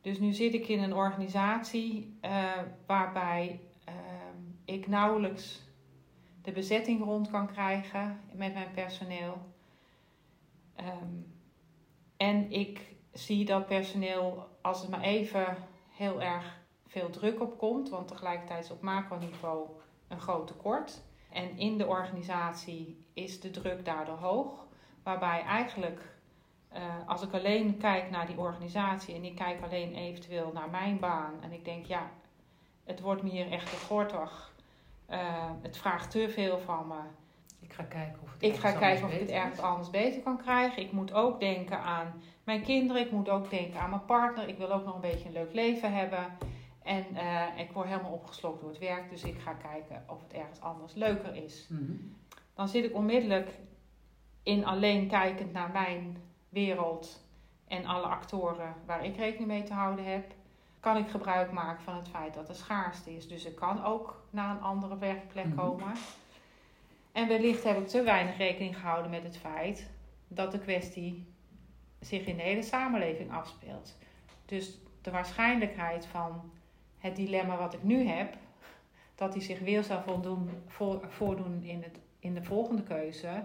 dus 0.00 0.18
nu 0.18 0.32
zit 0.32 0.54
ik 0.54 0.68
in 0.68 0.82
een 0.82 0.94
organisatie 0.94 2.16
eh, 2.20 2.52
waarbij 2.86 3.60
ehm, 3.84 4.40
ik 4.64 4.86
nauwelijks 4.86 5.62
de 6.42 6.52
bezetting 6.52 7.04
rond 7.04 7.30
kan 7.30 7.46
krijgen 7.46 8.20
met 8.32 8.54
mijn 8.54 8.70
personeel. 8.70 9.38
Ehm, 10.74 11.14
en 12.16 12.50
ik 12.52 12.94
zie 13.12 13.44
dat 13.44 13.66
personeel, 13.66 14.48
als 14.60 14.80
het 14.80 14.90
maar 14.90 15.00
even 15.00 15.56
heel 15.90 16.22
erg 16.22 16.58
veel 16.86 17.10
druk 17.10 17.40
op 17.40 17.58
komt, 17.58 17.88
want 17.88 18.08
tegelijkertijd 18.08 18.64
is 18.64 18.70
op 18.70 18.80
macroniveau 18.80 19.68
een 20.08 20.20
groot 20.20 20.46
tekort. 20.46 21.02
En 21.36 21.58
in 21.58 21.78
de 21.78 21.86
organisatie 21.86 23.06
is 23.12 23.40
de 23.40 23.50
druk 23.50 23.84
daardoor 23.84 24.16
hoog, 24.16 24.66
waarbij 25.02 25.42
eigenlijk 25.42 26.00
eh, 26.68 26.82
als 27.06 27.22
ik 27.22 27.32
alleen 27.32 27.78
kijk 27.78 28.10
naar 28.10 28.26
die 28.26 28.38
organisatie 28.38 29.14
en 29.14 29.24
ik 29.24 29.34
kijk 29.34 29.62
alleen 29.62 29.94
eventueel 29.94 30.50
naar 30.54 30.70
mijn 30.70 30.98
baan 30.98 31.32
en 31.42 31.52
ik 31.52 31.64
denk, 31.64 31.86
ja, 31.86 32.10
het 32.84 33.00
wordt 33.00 33.22
me 33.22 33.28
hier 33.28 33.50
echt 33.50 33.70
te 33.70 33.76
gortig. 33.76 34.54
Uh, 35.10 35.18
het 35.62 35.76
vraagt 35.76 36.10
te 36.10 36.28
veel 36.28 36.58
van 36.58 36.86
me. 36.86 37.00
Ik 37.60 37.72
ga 37.72 37.82
kijken 37.82 38.22
of, 38.22 38.32
het 38.32 38.42
ik 38.42 38.56
ga 38.56 38.72
kijken 38.72 39.06
of 39.06 39.12
ik 39.12 39.20
het 39.20 39.30
ergens 39.30 39.60
anders 39.60 39.90
beter 39.90 40.22
kan 40.22 40.36
krijgen. 40.38 40.82
Ik 40.82 40.92
moet 40.92 41.12
ook 41.12 41.40
denken 41.40 41.80
aan 41.80 42.22
mijn 42.44 42.62
kinderen. 42.62 43.02
Ik 43.02 43.10
moet 43.10 43.28
ook 43.28 43.50
denken 43.50 43.80
aan 43.80 43.90
mijn 43.90 44.04
partner. 44.04 44.48
Ik 44.48 44.58
wil 44.58 44.72
ook 44.72 44.84
nog 44.84 44.94
een 44.94 45.00
beetje 45.00 45.26
een 45.26 45.32
leuk 45.32 45.52
leven 45.52 45.92
hebben. 45.92 46.26
En 46.86 47.04
uh, 47.12 47.42
ik 47.58 47.70
word 47.72 47.88
helemaal 47.88 48.12
opgeslokt 48.12 48.60
door 48.60 48.68
het 48.68 48.78
werk. 48.78 49.10
Dus 49.10 49.24
ik 49.24 49.38
ga 49.40 49.52
kijken 49.52 50.04
of 50.06 50.22
het 50.22 50.32
ergens 50.32 50.60
anders 50.60 50.94
leuker 50.94 51.34
is. 51.34 51.66
Mhm. 51.68 51.92
Dan 52.54 52.68
zit 52.68 52.84
ik 52.84 52.94
onmiddellijk 52.94 53.58
in 54.42 54.64
alleen 54.64 55.08
kijkend 55.08 55.52
naar 55.52 55.70
mijn 55.70 56.16
wereld 56.48 57.24
en 57.68 57.84
alle 57.86 58.06
actoren 58.06 58.74
waar 58.86 59.04
ik 59.04 59.16
rekening 59.16 59.48
mee 59.48 59.62
te 59.62 59.72
houden 59.72 60.04
heb, 60.04 60.32
kan 60.80 60.96
ik 60.96 61.08
gebruik 61.08 61.52
maken 61.52 61.82
van 61.82 61.96
het 61.96 62.08
feit 62.08 62.34
dat 62.34 62.48
er 62.48 62.54
schaarste 62.54 63.16
is. 63.16 63.28
Dus 63.28 63.44
ik 63.44 63.56
kan 63.56 63.84
ook 63.84 64.22
naar 64.30 64.50
een 64.50 64.62
andere 64.62 64.98
werkplek 64.98 65.46
Mhm. 65.46 65.56
komen. 65.56 65.92
En 67.12 67.28
wellicht 67.28 67.64
heb 67.64 67.78
ik 67.78 67.88
te 67.88 68.02
weinig 68.02 68.36
rekening 68.36 68.76
gehouden 68.78 69.10
met 69.10 69.22
het 69.22 69.36
feit 69.36 69.90
dat 70.28 70.52
de 70.52 70.58
kwestie 70.58 71.26
zich 72.00 72.26
in 72.26 72.36
de 72.36 72.42
hele 72.42 72.62
samenleving 72.62 73.32
afspeelt. 73.32 73.96
Dus 74.44 74.78
de 75.02 75.10
waarschijnlijkheid 75.10 76.06
van 76.06 76.50
het 76.98 77.16
dilemma 77.16 77.56
wat 77.56 77.74
ik 77.74 77.82
nu 77.82 78.06
heb, 78.06 78.36
dat 79.14 79.32
die 79.32 79.42
zich 79.42 79.58
weer 79.58 79.84
zal 79.84 80.02
voldoen, 80.02 80.50
voor, 80.66 81.04
voordoen 81.08 81.62
in, 81.62 81.82
het, 81.82 81.98
in 82.18 82.34
de 82.34 82.42
volgende 82.42 82.82
keuze, 82.82 83.44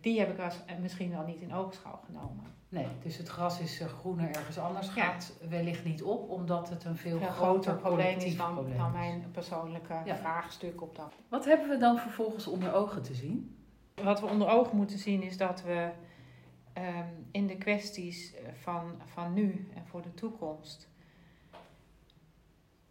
die 0.00 0.18
heb 0.18 0.30
ik 0.30 0.38
als, 0.38 0.60
misschien 0.80 1.10
wel 1.10 1.24
niet 1.24 1.40
in 1.40 1.54
oogschouw 1.54 2.00
genomen. 2.06 2.52
Nee, 2.68 2.86
dus 3.02 3.16
het 3.16 3.28
gras 3.28 3.60
is 3.60 3.80
eh, 3.80 3.86
groener 3.86 4.28
ergens 4.28 4.58
anders. 4.58 4.94
Ja. 4.94 5.04
Gaat 5.04 5.32
wellicht 5.48 5.84
niet 5.84 6.02
op, 6.02 6.28
omdat 6.30 6.68
het 6.68 6.84
een 6.84 6.96
veel 6.96 7.18
groter 7.20 7.76
probleem 7.76 8.18
is 8.18 8.36
dan, 8.36 8.52
probleem 8.54 8.76
dan 8.76 8.92
mijn 8.92 9.30
persoonlijke 9.32 10.00
Ja. 10.04 10.16
vraagstuk 10.16 10.82
op 10.82 10.96
dat. 10.96 11.12
Wat 11.28 11.44
hebben 11.44 11.68
we 11.68 11.76
dan 11.76 11.98
vervolgens 11.98 12.46
onder 12.46 12.72
ogen 12.72 13.02
te 13.02 13.14
zien? 13.14 13.56
Wat 14.02 14.20
we 14.20 14.26
onder 14.26 14.48
ogen 14.48 14.76
moeten 14.76 14.98
zien 14.98 15.22
is 15.22 15.36
dat 15.36 15.62
we 15.62 15.90
ehm, 16.72 17.08
in 17.30 17.46
de 17.46 17.56
kwesties 17.56 18.34
van, 18.62 19.00
van 19.04 19.32
nu 19.32 19.68
en 19.74 19.86
voor 19.86 20.02
de 20.02 20.14
toekomst, 20.14 20.88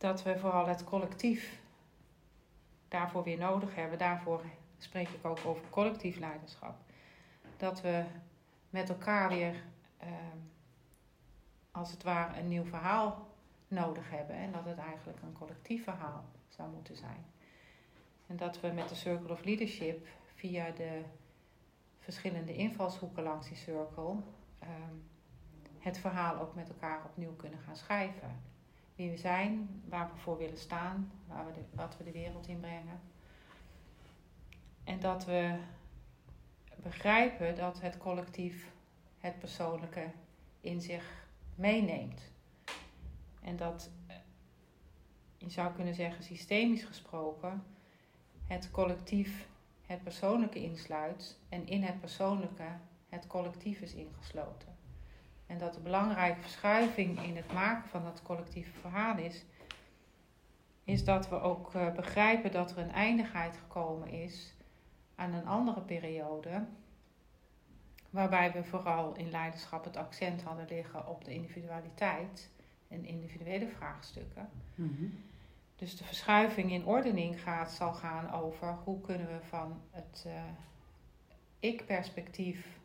dat 0.03 0.23
we 0.23 0.37
vooral 0.37 0.67
het 0.67 0.83
collectief 0.83 1.61
daarvoor 2.87 3.23
weer 3.23 3.37
nodig 3.37 3.75
hebben. 3.75 3.97
Daarvoor 3.97 4.41
spreek 4.77 5.09
ik 5.09 5.25
ook 5.25 5.39
over 5.45 5.63
collectief 5.69 6.17
leiderschap. 6.17 6.75
Dat 7.57 7.81
we 7.81 8.03
met 8.69 8.89
elkaar 8.89 9.29
weer, 9.29 9.63
ehm, 9.97 10.37
als 11.71 11.91
het 11.91 12.03
ware, 12.03 12.39
een 12.39 12.47
nieuw 12.47 12.65
verhaal 12.65 13.27
nodig 13.67 14.09
hebben. 14.09 14.35
En 14.35 14.51
dat 14.51 14.65
het 14.65 14.77
eigenlijk 14.77 15.21
een 15.21 15.33
collectief 15.33 15.83
verhaal 15.83 16.25
zou 16.47 16.69
moeten 16.69 16.95
zijn. 16.95 17.25
En 18.27 18.37
dat 18.37 18.59
we 18.59 18.67
met 18.67 18.89
de 18.89 18.95
Circle 18.95 19.31
of 19.31 19.43
Leadership 19.43 20.07
via 20.35 20.71
de 20.71 21.01
verschillende 21.99 22.55
invalshoeken 22.55 23.23
langs 23.23 23.47
die 23.47 23.57
circle 23.57 24.15
ehm, 24.59 24.95
het 25.79 25.97
verhaal 25.97 26.39
ook 26.39 26.55
met 26.55 26.69
elkaar 26.69 27.05
opnieuw 27.05 27.35
kunnen 27.35 27.59
gaan 27.59 27.75
schrijven. 27.75 28.52
Wie 28.95 29.09
we 29.09 29.17
zijn, 29.17 29.81
waar 29.89 30.11
we 30.13 30.19
voor 30.19 30.37
willen 30.37 30.57
staan, 30.57 31.11
waar 31.27 31.45
we 31.45 31.51
wat 31.71 31.97
we 31.97 32.03
de 32.03 32.11
wereld 32.11 32.47
in 32.47 32.59
brengen. 32.59 32.99
En 34.83 34.99
dat 34.99 35.25
we 35.25 35.57
begrijpen 36.75 37.55
dat 37.55 37.81
het 37.81 37.97
collectief 37.97 38.71
het 39.19 39.39
persoonlijke 39.39 40.11
in 40.61 40.81
zich 40.81 41.27
meeneemt. 41.55 42.21
En 43.41 43.55
dat, 43.55 43.89
je 45.37 45.49
zou 45.49 45.73
kunnen 45.73 45.95
zeggen, 45.95 46.23
systemisch 46.23 46.83
gesproken, 46.83 47.63
het 48.45 48.71
collectief 48.71 49.47
het 49.85 50.03
persoonlijke 50.03 50.63
insluit 50.63 51.37
en 51.49 51.67
in 51.67 51.83
het 51.83 51.99
persoonlijke 51.99 52.67
het 53.09 53.27
collectief 53.27 53.81
is 53.81 53.93
ingesloten. 53.93 54.75
En 55.47 55.57
dat 55.57 55.73
de 55.73 55.79
belangrijke 55.79 56.41
verschuiving 56.41 57.23
in 57.23 57.35
het 57.35 57.53
maken 57.53 57.89
van 57.89 58.03
dat 58.03 58.21
collectieve 58.21 58.79
verhaal 58.79 59.17
is, 59.17 59.45
is 60.83 61.03
dat 61.03 61.29
we 61.29 61.41
ook 61.41 61.75
eh, 61.75 61.93
begrijpen 61.93 62.51
dat 62.51 62.71
er 62.71 62.77
een 62.77 62.91
eindigheid 62.91 63.57
gekomen 63.57 64.07
is 64.07 64.53
aan 65.15 65.33
een 65.33 65.45
andere 65.45 65.81
periode, 65.81 66.65
waarbij 68.09 68.51
we 68.51 68.63
vooral 68.63 69.15
in 69.15 69.29
leiderschap 69.29 69.83
het 69.83 69.97
accent 69.97 70.41
hadden 70.41 70.65
liggen 70.69 71.07
op 71.07 71.25
de 71.25 71.33
individualiteit 71.33 72.49
en 72.87 73.05
individuele 73.05 73.67
vraagstukken. 73.67 74.49
Mhm. 74.75 75.05
Dus 75.75 75.97
de 75.97 76.03
verschuiving 76.03 76.71
in 76.71 76.85
ordening 76.85 77.41
gaat, 77.41 77.71
zal 77.71 77.93
gaan 77.93 78.31
over 78.31 78.77
hoe 78.83 79.01
kunnen 79.01 79.27
we 79.27 79.45
van 79.49 79.81
het 79.89 80.23
eh, 80.27 80.43
ik-perspectief, 81.59 82.79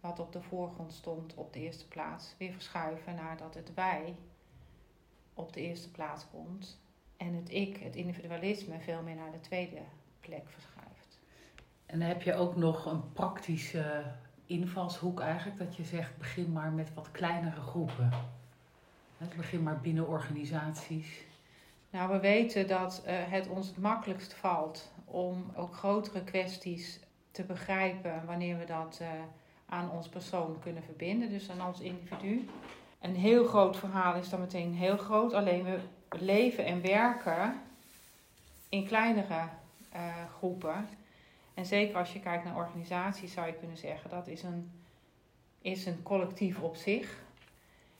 wat 0.00 0.18
op 0.18 0.32
de 0.32 0.42
voorgrond 0.42 0.92
stond 0.92 1.34
op 1.34 1.52
de 1.52 1.60
eerste 1.60 1.88
plaats, 1.88 2.34
weer 2.38 2.52
verschuiven 2.52 3.14
naar 3.14 3.36
dat 3.36 3.54
het 3.54 3.74
wij 3.74 4.16
op 5.34 5.52
de 5.52 5.60
eerste 5.60 5.90
plaats 5.90 6.26
komt. 6.30 6.80
En 7.16 7.34
het 7.34 7.52
ik, 7.52 7.76
het 7.76 7.96
individualisme, 7.96 8.80
veel 8.80 9.02
meer 9.02 9.14
naar 9.14 9.32
de 9.32 9.40
tweede 9.40 9.80
plek 10.20 10.48
verschuift. 10.48 11.18
En 11.86 12.00
heb 12.00 12.22
je 12.22 12.34
ook 12.34 12.56
nog 12.56 12.86
een 12.86 13.12
praktische 13.12 14.04
invalshoek 14.46 15.20
eigenlijk, 15.20 15.58
dat 15.58 15.76
je 15.76 15.84
zegt 15.84 16.16
begin 16.16 16.52
maar 16.52 16.72
met 16.72 16.94
wat 16.94 17.10
kleinere 17.10 17.60
groepen. 17.60 18.10
Begin 19.36 19.62
maar 19.62 19.80
binnen 19.80 20.08
organisaties. 20.08 21.26
Nou, 21.90 22.12
we 22.12 22.20
weten 22.20 22.66
dat 22.66 23.02
eh, 23.04 23.14
het 23.16 23.48
ons 23.48 23.66
het 23.66 23.78
makkelijkst 23.78 24.34
valt 24.34 24.92
om 25.04 25.50
ook 25.54 25.74
grotere 25.74 26.24
kwesties 26.24 27.00
te 27.30 27.44
begrijpen 27.44 28.26
wanneer 28.26 28.58
we 28.58 28.64
dat 28.64 28.98
eh, 29.00 29.08
aan 29.68 29.90
ons 29.90 30.08
persoon 30.08 30.58
kunnen 30.62 30.82
verbinden, 30.82 31.30
dus 31.30 31.50
aan 31.50 31.66
ons 31.66 31.80
individu. 31.80 32.48
Een 33.00 33.14
heel 33.14 33.44
groot 33.44 33.76
verhaal 33.76 34.14
is 34.14 34.28
dan 34.28 34.40
meteen 34.40 34.74
heel 34.74 34.96
groot, 34.96 35.32
alleen 35.32 35.64
we 35.64 35.78
leven 36.18 36.64
en 36.64 36.82
werken 36.82 37.60
in 38.68 38.86
kleinere 38.86 39.48
eh, 39.90 40.24
groepen. 40.36 40.88
En 41.54 41.66
zeker 41.66 41.96
als 41.96 42.12
je 42.12 42.20
kijkt 42.20 42.44
naar 42.44 42.56
organisaties 42.56 43.32
zou 43.32 43.46
je 43.46 43.52
kunnen 43.54 43.76
zeggen 43.76 44.10
dat 44.10 44.26
is 44.26 44.42
een, 44.42 44.70
is 45.60 45.86
een 45.86 46.02
collectief 46.02 46.60
op 46.60 46.76
zich. 46.76 47.22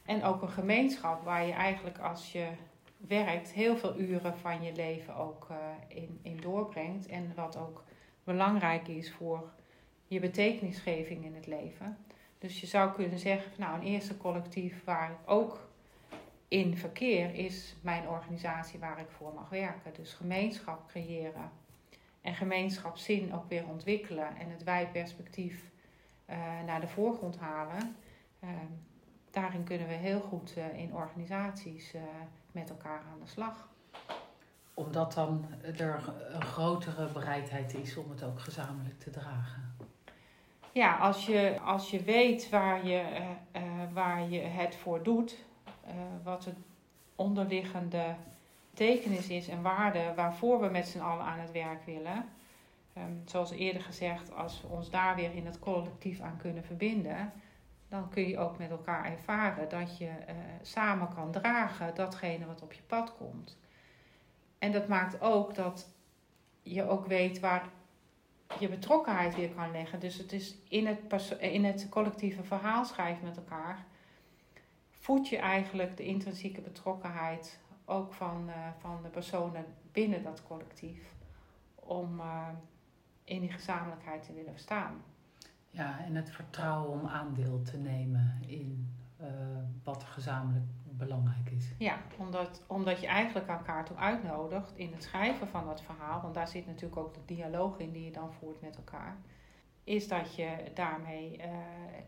En 0.04 0.22
ook 0.22 0.42
een 0.42 0.50
gemeenschap 0.50 1.24
waar 1.24 1.46
je 1.46 1.52
eigenlijk 1.52 1.98
als 1.98 2.32
je 2.32 2.48
werkt 2.96 3.52
heel 3.52 3.76
veel 3.76 3.98
uren 3.98 4.38
van 4.38 4.62
je 4.62 4.72
leven 4.72 5.16
ook 5.16 5.46
eh, 5.50 5.56
in, 5.96 6.18
in 6.22 6.40
doorbrengt. 6.40 7.06
En 7.06 7.32
wat 7.36 7.56
ook 7.56 7.84
belangrijk 8.24 8.88
is 8.88 9.12
voor 9.12 9.50
je 10.08 10.20
betekenisgeving 10.20 11.24
in 11.24 11.34
het 11.34 11.46
leven. 11.46 11.98
Dus 12.38 12.60
je 12.60 12.66
zou 12.66 12.92
kunnen 12.92 13.18
zeggen, 13.18 13.52
nou 13.56 13.78
een 13.78 13.86
eerste 13.86 14.16
collectief 14.16 14.84
waar 14.84 15.10
ik 15.10 15.30
ook 15.30 15.68
in 16.48 16.76
verkeer 16.76 17.34
is 17.34 17.76
mijn 17.80 18.08
organisatie 18.08 18.78
waar 18.78 19.00
ik 19.00 19.10
voor 19.10 19.34
mag 19.34 19.48
werken. 19.48 19.92
Dus 19.94 20.12
gemeenschap 20.12 20.88
creëren 20.88 21.50
en 22.20 22.34
gemeenschapszin 22.34 23.34
ook 23.34 23.48
weer 23.48 23.68
ontwikkelen 23.68 24.36
en 24.36 24.50
het 24.50 24.64
wij-perspectief 24.64 25.70
eh, 26.24 26.38
naar 26.66 26.80
de 26.80 26.88
voorgrond 26.88 27.38
halen. 27.38 27.96
Eh, 28.40 28.48
daarin 29.30 29.64
kunnen 29.64 29.88
we 29.88 29.94
heel 29.94 30.20
goed 30.20 30.54
eh, 30.56 30.78
in 30.78 30.94
organisaties 30.94 31.94
eh, 31.94 32.02
met 32.52 32.70
elkaar 32.70 33.02
aan 33.12 33.20
de 33.20 33.30
slag. 33.30 33.68
Omdat 34.74 35.12
dan 35.12 35.46
er 35.62 36.14
een 36.32 36.42
grotere 36.42 37.12
bereidheid 37.12 37.74
is 37.74 37.96
om 37.96 38.10
het 38.10 38.22
ook 38.22 38.40
gezamenlijk 38.40 38.98
te 39.00 39.10
dragen. 39.10 39.76
Ja, 40.78 40.96
als 40.96 41.26
je, 41.26 41.58
als 41.64 41.90
je 41.90 42.02
weet 42.02 42.48
waar 42.48 42.86
je, 42.86 42.98
eh, 42.98 43.30
eh, 43.52 43.62
waar 43.92 44.28
je 44.28 44.40
het 44.40 44.76
voor 44.76 45.02
doet, 45.02 45.36
eh, 45.84 45.94
wat 46.22 46.42
de 46.42 46.52
onderliggende 47.14 48.14
betekenis 48.70 49.28
is 49.28 49.48
en 49.48 49.62
waarde 49.62 50.12
waarvoor 50.16 50.60
we 50.60 50.68
met 50.68 50.88
z'n 50.88 51.00
allen 51.00 51.24
aan 51.24 51.38
het 51.38 51.52
werk 51.52 51.84
willen. 51.84 52.28
Ehm, 52.92 53.12
zoals 53.24 53.50
eerder 53.50 53.82
gezegd, 53.82 54.34
als 54.34 54.62
we 54.62 54.68
ons 54.68 54.90
daar 54.90 55.14
weer 55.14 55.34
in 55.34 55.46
het 55.46 55.58
collectief 55.58 56.20
aan 56.20 56.36
kunnen 56.36 56.64
verbinden, 56.64 57.32
dan 57.88 58.08
kun 58.08 58.28
je 58.28 58.38
ook 58.38 58.58
met 58.58 58.70
elkaar 58.70 59.04
ervaren 59.04 59.68
dat 59.68 59.98
je 59.98 60.10
samen 60.62 61.08
kan 61.14 61.30
dragen 61.30 61.94
datgene 61.94 62.46
wat 62.46 62.62
op 62.62 62.72
je 62.72 62.82
pad 62.82 63.16
komt. 63.16 63.58
En 64.58 64.72
dat 64.72 64.88
maakt 64.88 65.20
ook 65.20 65.54
dat 65.54 65.88
je 66.62 66.88
ook 66.88 67.06
weet 67.06 67.40
waar 67.40 67.68
je 68.58 68.68
betrokkenheid 68.68 69.34
weer 69.34 69.50
kan 69.50 69.70
leggen. 69.70 70.00
Dus 70.00 70.18
het 70.18 70.32
is 70.32 70.56
in 70.68 70.86
het, 70.86 71.36
in 71.38 71.64
het 71.64 71.88
collectieve 71.88 72.44
verhaal 72.44 72.84
schrijven 72.84 73.24
met 73.24 73.36
elkaar. 73.36 73.84
Voed 74.90 75.28
je 75.28 75.36
eigenlijk 75.36 75.96
de 75.96 76.04
intrinsieke 76.04 76.60
betrokkenheid 76.60 77.58
ook 77.84 78.12
van, 78.12 78.44
uh, 78.48 78.54
van 78.78 79.02
de 79.02 79.08
personen 79.08 79.64
binnen 79.92 80.22
dat 80.22 80.42
collectief. 80.42 81.12
Om 81.74 82.20
uh, 82.20 82.48
in 83.24 83.40
die 83.40 83.52
gezamenlijkheid 83.52 84.22
te 84.22 84.32
willen 84.32 84.58
staan. 84.58 85.02
Ja, 85.70 86.04
en 86.04 86.14
het 86.14 86.30
vertrouwen 86.30 87.00
om 87.00 87.06
aandeel 87.06 87.62
te 87.62 87.76
nemen 87.76 88.42
in 88.46 88.96
wat 89.84 90.04
gezamenlijk 90.04 90.64
belangrijk 90.98 91.50
is. 91.50 91.70
Ja, 91.78 91.98
omdat, 92.16 92.62
omdat 92.66 93.00
je 93.00 93.06
eigenlijk 93.06 93.48
elkaar 93.48 93.84
toe 93.84 93.96
uitnodigt 93.96 94.72
in 94.74 94.92
het 94.92 95.02
schrijven 95.02 95.48
van 95.48 95.66
dat 95.66 95.82
verhaal, 95.82 96.20
want 96.20 96.34
daar 96.34 96.48
zit 96.48 96.66
natuurlijk 96.66 96.96
ook 96.96 97.14
de 97.14 97.34
dialoog 97.34 97.78
in 97.78 97.92
die 97.92 98.04
je 98.04 98.10
dan 98.10 98.32
voert 98.32 98.60
met 98.60 98.76
elkaar, 98.76 99.16
is 99.84 100.08
dat 100.08 100.34
je 100.34 100.70
daarmee 100.74 101.38
uh, 101.38 101.44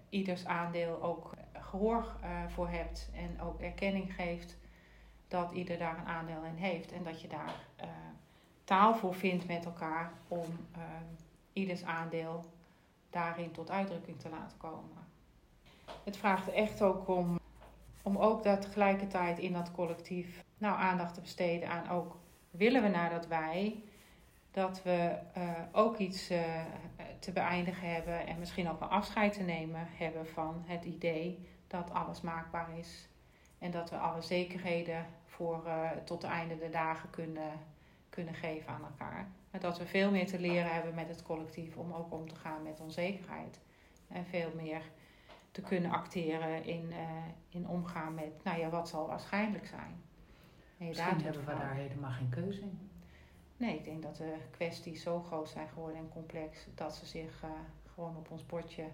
ieders 0.09 0.47
aandeel 0.47 1.03
ook 1.03 1.35
gehoor 1.53 2.17
uh, 2.23 2.29
voor 2.49 2.69
hebt 2.69 3.11
en 3.15 3.41
ook 3.41 3.61
erkenning 3.61 4.15
geeft 4.15 4.57
dat 5.29 5.53
ieder 5.53 5.79
daar 5.79 5.99
een 5.99 6.07
aandeel 6.07 6.45
in 6.45 6.57
heeft 6.57 6.93
en 6.93 7.05
dat 7.05 7.21
je 7.21 7.29
daar 7.29 7.55
uh, 7.81 7.87
taal 8.65 8.95
voor 8.95 9.15
vindt 9.15 9.47
met 9.47 9.65
elkaar 9.65 10.13
om 10.29 10.47
ieders 11.53 11.85
aandeel 11.85 12.45
daarin 13.11 13.51
tot 13.51 13.71
uitdrukking 13.71 14.19
te 14.19 14.29
laten 14.29 14.59
komen. 14.59 14.99
Het 16.05 16.17
vraagt 16.17 16.49
echt 16.49 16.83
ook 16.83 17.09
om 17.09 17.40
om 18.03 18.17
ook 18.17 18.43
dat 18.43 18.63
tegelijkertijd 18.63 19.39
in 19.39 19.53
dat 19.53 19.73
collectief 19.73 20.45
nou, 20.59 20.79
aandacht 20.79 21.15
te 21.15 21.21
besteden 21.21 21.69
aan 21.69 21.89
ook 21.89 22.17
willen 22.51 22.83
we 22.83 22.89
naar 22.89 23.11
dat 23.11 23.27
wij, 23.27 23.83
dat 24.51 24.83
we 24.83 25.19
uh, 25.37 25.51
ook 25.73 25.99
iets 25.99 26.31
uh, 26.31 26.41
te 27.19 27.33
beëindigen 27.33 27.95
hebben 27.95 28.27
en 28.27 28.39
misschien 28.39 28.69
ook 28.69 28.81
wel 28.81 28.89
afscheid 28.89 29.33
te 29.33 29.43
nemen 29.43 29.87
hebben 29.91 30.27
van 30.27 30.63
het 30.67 30.85
idee 30.85 31.49
dat 31.67 31.91
alles 31.91 32.21
maakbaar 32.21 32.79
is 32.79 33.09
en 33.59 33.71
dat 33.71 33.91
we 33.91 33.97
alle 33.97 34.23
zekerheden 34.23 35.07
voor 35.27 35.63
uh, 35.67 35.91
tot 36.05 36.23
het 36.23 36.31
einde 36.31 36.59
der 36.59 36.71
dagen 36.71 37.11
kunnen, 37.11 37.53
kunnen 38.09 38.35
geven 38.35 38.73
aan 38.73 38.85
elkaar. 38.85 39.29
En 39.51 39.61
dat 39.61 39.79
we 39.79 39.87
veel 39.87 40.11
meer 40.11 40.27
te 40.27 40.41
leren 40.41 40.73
hebben 40.73 40.95
met 40.95 41.09
het 41.09 41.23
collectief 41.23 41.77
om 41.77 41.93
ook 41.93 42.13
om 42.13 42.29
te 42.29 42.35
gaan 42.35 42.63
met 42.63 42.81
onzekerheid. 42.81 43.61
En 44.09 44.27
veel 44.27 44.51
meer 44.55 44.83
te 45.51 45.61
kunnen 45.61 45.91
acteren 45.91 46.65
in, 46.65 46.91
uh, 46.91 46.99
in 47.49 47.69
omgaan 47.69 48.15
met, 48.15 48.45
nou 48.45 48.59
ja, 48.59 48.69
wat 48.69 48.89
zal 48.89 49.07
waarschijnlijk 49.07 49.67
zijn. 49.67 50.03
En 50.79 50.87
Misschien 50.87 51.21
hebben 51.21 51.45
we 51.45 51.55
daar 51.55 51.75
helemaal 51.75 52.11
geen 52.11 52.29
keuze 52.29 52.61
in. 52.61 52.91
Nee, 53.57 53.75
ik 53.75 53.85
denk 53.85 54.03
dat 54.03 54.17
de 54.17 54.37
kwesties 54.51 55.03
zo 55.03 55.21
groot 55.21 55.49
zijn 55.49 55.69
geworden 55.69 55.99
en 55.99 56.09
complex 56.09 56.67
dat 56.75 56.95
ze 56.95 57.07
zich 57.07 57.43
uh, 57.45 57.51
gewoon 57.95 58.17
op 58.17 58.31
ons 58.31 58.47
bordje 58.47 58.85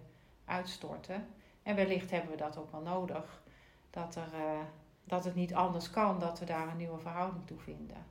uitstorten. 0.45 1.27
En 1.63 1.77
wellicht 1.77 2.11
hebben 2.11 2.31
we 2.31 2.37
dat 2.37 2.57
ook 2.57 2.71
wel 2.71 2.81
nodig. 2.81 3.43
Dat, 3.91 4.17
er, 4.17 4.29
uh, 4.35 4.61
dat 5.05 5.25
het 5.25 5.35
niet 5.35 5.55
anders 5.55 5.91
kan, 5.91 6.19
dat 6.19 6.39
we 6.39 6.45
daar 6.45 6.69
een 6.69 6.77
nieuwe 6.77 6.99
verhouding 6.99 7.47
toe 7.47 7.59
vinden. 7.59 8.05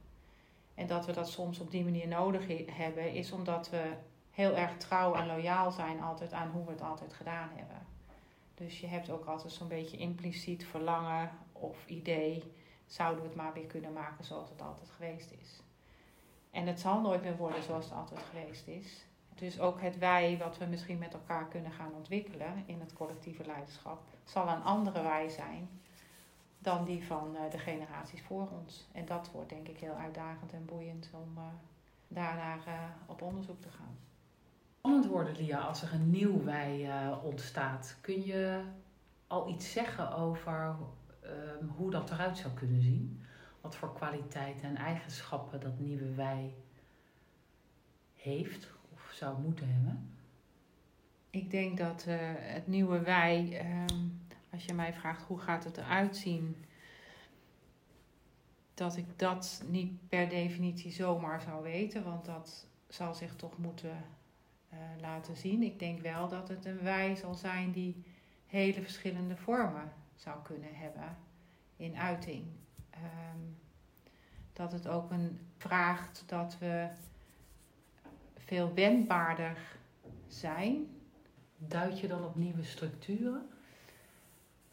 En 0.75 0.88
dat 0.88 1.05
we 1.05 1.12
dat 1.12 1.29
soms 1.29 1.60
op 1.60 1.71
die 1.71 1.84
manier 1.84 2.08
nodig 2.08 2.47
hebben, 2.71 3.13
is 3.13 3.31
omdat 3.31 3.69
we 3.69 3.93
heel 4.31 4.55
erg 4.55 4.77
trouw 4.77 5.13
en 5.13 5.27
loyaal 5.27 5.71
zijn 5.71 6.01
altijd 6.01 6.34
aan 6.34 6.49
hoe 6.49 6.65
we 6.65 6.71
het 6.71 6.81
altijd 6.81 7.13
gedaan 7.13 7.49
hebben. 7.53 7.94
Dus 8.55 8.79
je 8.79 8.87
hebt 8.87 9.09
ook 9.09 9.25
altijd 9.25 9.53
zo'n 9.53 9.67
beetje 9.67 9.97
impliciet 9.97 10.65
verlangen 10.65 11.31
of 11.51 11.85
idee, 11.87 12.43
zouden 12.85 13.21
we 13.21 13.27
het 13.27 13.37
maar 13.37 13.53
weer 13.53 13.65
kunnen 13.65 13.93
maken 13.93 14.25
zoals 14.25 14.49
het 14.49 14.61
altijd 14.61 14.89
geweest 14.89 15.31
is. 15.41 15.61
En 16.51 16.67
het 16.67 16.79
zal 16.79 17.01
nooit 17.01 17.21
meer 17.21 17.37
worden 17.37 17.63
zoals 17.63 17.85
het 17.85 17.93
altijd 17.93 18.21
geweest 18.21 18.67
is. 18.67 19.05
Dus 19.35 19.59
ook 19.59 19.81
het 19.81 19.97
wij, 19.97 20.37
wat 20.37 20.57
we 20.57 20.65
misschien 20.65 20.97
met 20.97 21.13
elkaar 21.13 21.47
kunnen 21.47 21.71
gaan 21.71 21.93
ontwikkelen 21.93 22.63
in 22.65 22.79
het 22.79 22.93
collectieve 22.93 23.45
leiderschap, 23.45 24.01
zal 24.23 24.47
een 24.47 24.63
andere 24.63 25.01
wij 25.01 25.29
zijn 25.29 25.69
dan 26.59 26.85
die 26.85 27.05
van 27.05 27.35
eh, 27.35 27.51
de 27.51 27.59
generaties 27.59 28.21
voor 28.21 28.49
ons. 28.49 28.87
En 28.91 29.05
dat 29.05 29.31
wordt 29.31 29.49
denk 29.49 29.67
ik 29.67 29.79
heel 29.79 29.93
uitdagend 29.93 30.53
en 30.53 30.65
boeiend 30.65 31.09
om 31.13 31.33
uh, 31.37 31.43
daarnaar 32.07 32.59
uh, 32.67 32.73
op 33.05 33.21
onderzoek 33.21 33.61
te 33.61 33.69
gaan 33.69 34.04
spannend 34.85 35.11
worden, 35.11 35.35
Lia, 35.35 35.59
als 35.59 35.81
er 35.81 35.93
een 35.93 36.09
nieuw 36.09 36.43
wij 36.43 36.85
uh, 36.85 37.23
ontstaat. 37.23 37.97
Kun 38.01 38.25
je 38.25 38.61
al 39.27 39.49
iets 39.49 39.71
zeggen 39.71 40.15
over 40.15 40.75
um, 41.23 41.67
hoe 41.67 41.91
dat 41.91 42.11
eruit 42.11 42.37
zou 42.37 42.53
kunnen 42.53 42.81
zien? 42.81 43.21
Wat 43.61 43.75
voor 43.75 43.93
kwaliteiten 43.93 44.69
en 44.69 44.75
eigenschappen 44.75 45.59
dat 45.59 45.79
nieuwe 45.79 46.13
wij 46.13 46.53
heeft 48.13 48.73
of 48.93 49.11
zou 49.13 49.41
moeten 49.41 49.69
hebben? 49.69 50.09
Ik 51.29 51.51
denk 51.51 51.77
dat 51.77 52.05
uh, 52.07 52.15
het 52.35 52.67
nieuwe 52.67 52.99
wij, 52.99 53.65
um, 53.89 54.27
als 54.51 54.65
je 54.65 54.73
mij 54.73 54.93
vraagt 54.93 55.23
hoe 55.23 55.39
gaat 55.39 55.63
het 55.63 55.77
eruit 55.77 56.17
zien, 56.17 56.65
dat 58.73 58.97
ik 58.97 59.19
dat 59.19 59.63
niet 59.67 60.09
per 60.09 60.29
definitie 60.29 60.91
zomaar 60.91 61.41
zou 61.41 61.63
weten, 61.63 62.03
want 62.03 62.25
dat 62.25 62.67
zal 62.87 63.13
zich 63.13 63.35
toch 63.35 63.57
moeten 63.57 64.03
laten 65.01 65.35
zien. 65.35 65.63
Ik 65.63 65.79
denk 65.79 66.01
wel 66.01 66.27
dat 66.27 66.47
het 66.47 66.65
een 66.65 66.83
wij 66.83 67.15
zal 67.15 67.33
zijn 67.33 67.71
die 67.71 68.03
hele 68.47 68.81
verschillende 68.81 69.38
vormen 69.38 69.91
zou 70.15 70.41
kunnen 70.43 70.75
hebben 70.75 71.17
in 71.75 71.97
uiting. 71.97 72.45
Um, 72.95 73.57
dat 74.53 74.71
het 74.71 74.88
ook 74.88 75.11
een 75.11 75.39
vraagt 75.57 76.23
dat 76.25 76.57
we 76.59 76.88
veel 78.38 78.73
wendbaarder 78.73 79.57
zijn. 80.27 80.88
Duid 81.57 81.99
je 81.99 82.07
dan 82.07 82.23
op 82.23 82.35
nieuwe 82.35 82.63
structuren? 82.63 83.49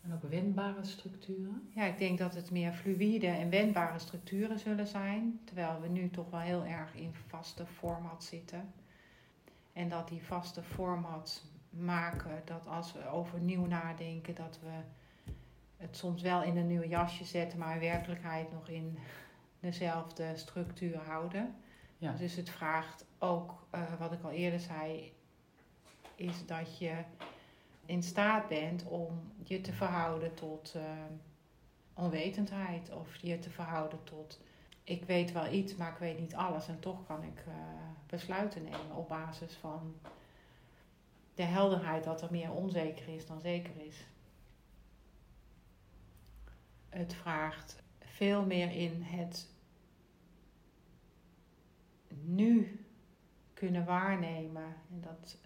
En 0.03 0.13
op 0.13 0.23
wendbare 0.31 0.85
structuren? 0.85 1.69
Ja, 1.75 1.85
ik 1.85 1.99
denk 1.99 2.19
dat 2.19 2.35
het 2.35 2.51
meer 2.51 2.73
fluïde 2.73 3.27
en 3.27 3.51
wendbare 3.51 3.99
structuren 3.99 4.59
zullen 4.59 4.87
zijn. 4.87 5.41
Terwijl 5.45 5.81
we 5.81 5.89
nu 5.89 6.11
toch 6.11 6.31
wel 6.31 6.41
heel 6.41 6.65
erg 6.65 6.95
in 6.95 7.15
vaste 7.27 7.67
format 7.67 8.25
zitten. 8.25 8.73
En 9.73 9.89
dat 9.89 10.09
die 10.09 10.23
vaste 10.23 10.63
format 10.63 11.45
maken, 11.71 12.43
dat 12.45 12.67
als 12.67 12.93
we 12.93 13.09
over 13.09 13.41
nieuw 13.41 13.67
nadenken, 13.67 14.35
dat 14.35 14.59
we 14.63 14.81
het 15.77 15.97
soms 15.97 16.23
wel 16.23 16.43
in 16.43 16.57
een 16.57 16.67
nieuw 16.67 16.85
jasje 16.85 17.25
zetten, 17.25 17.59
maar 17.59 17.75
in 17.75 17.81
werkelijkheid 17.81 18.53
nog 18.53 18.69
in 18.69 18.99
dezelfde 19.61 20.37
structuur 20.37 20.99
houden. 20.99 21.55
Ja. 21.99 22.13
Dus 22.13 22.35
het 22.35 22.51
vraagt 22.51 23.05
ook, 23.19 23.67
uh, 23.75 23.81
wat 23.99 24.13
ik 24.13 24.23
al 24.23 24.31
eerder 24.31 24.61
zei, 24.61 25.13
is 26.15 26.47
dat 26.47 26.79
je 26.79 26.95
in 27.87 28.03
staat 28.03 28.49
bent 28.49 28.85
om 28.85 29.33
je 29.43 29.61
te 29.61 29.73
verhouden 29.73 30.35
tot 30.35 30.75
uh, 30.77 30.83
onwetendheid 31.95 32.91
of 32.91 33.17
je 33.17 33.39
te 33.39 33.51
verhouden 33.51 34.05
tot 34.05 34.41
ik 34.85 35.05
weet 35.05 35.33
wel 35.33 35.53
iets, 35.53 35.77
maar 35.77 35.93
ik 35.93 35.99
weet 35.99 36.19
niet 36.19 36.35
alles. 36.35 36.69
En 36.69 36.81
toch 36.81 37.07
kan 37.07 37.23
ik 37.23 37.45
uh, 37.49 37.55
besluiten 38.07 38.63
nemen 38.63 38.97
op 38.97 39.09
basis 39.09 39.55
van 39.55 39.95
de 41.35 41.43
helderheid 41.43 42.05
dat 42.05 42.23
er 42.23 42.31
meer 42.31 42.53
onzeker 42.53 43.09
is 43.09 43.27
dan 43.27 43.41
zeker 43.41 43.73
is. 43.87 44.07
Het 46.89 47.15
vraagt 47.15 47.83
veel 47.99 48.45
meer 48.45 48.71
in 48.71 49.03
het 49.03 49.49
nu 52.09 52.85
kunnen 53.55 53.85
waarnemen. 53.85 54.77
En 54.91 55.01
dat 55.01 55.37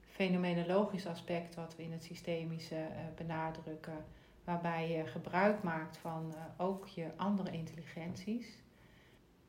fenomenologisch 0.00 1.06
aspect 1.06 1.54
wat 1.54 1.76
we 1.76 1.82
in 1.82 1.92
het 1.92 2.04
systemische 2.04 2.74
uh, 2.74 2.96
benadrukken 3.16 4.04
waarbij 4.48 4.90
je 4.90 5.06
gebruik 5.06 5.62
maakt 5.62 5.96
van 5.96 6.32
uh, 6.34 6.66
ook 6.66 6.86
je 6.86 7.06
andere 7.16 7.50
intelligenties. 7.50 8.62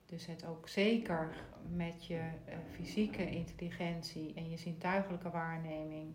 Dus 0.05 0.25
het 0.25 0.45
ook 0.45 0.67
zeker 0.67 1.35
met 1.75 2.05
je 2.05 2.15
uh, 2.15 2.53
fysieke 2.71 3.29
intelligentie 3.29 4.33
en 4.35 4.49
je 4.49 4.57
zintuigelijke 4.57 5.29
waarneming, 5.29 6.13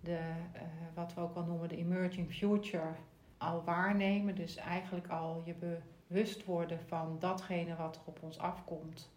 de, 0.00 0.18
uh, 0.54 0.62
wat 0.94 1.14
we 1.14 1.20
ook 1.20 1.34
wel 1.34 1.44
noemen 1.44 1.68
de 1.68 1.76
emerging 1.76 2.32
future, 2.32 2.94
al 3.38 3.64
waarnemen. 3.64 4.34
Dus 4.34 4.56
eigenlijk 4.56 5.08
al 5.08 5.42
je 5.44 5.54
bewust 6.06 6.44
worden 6.44 6.80
van 6.86 7.16
datgene 7.18 7.76
wat 7.76 7.96
er 7.96 8.02
op 8.04 8.18
ons 8.22 8.38
afkomt. 8.38 9.10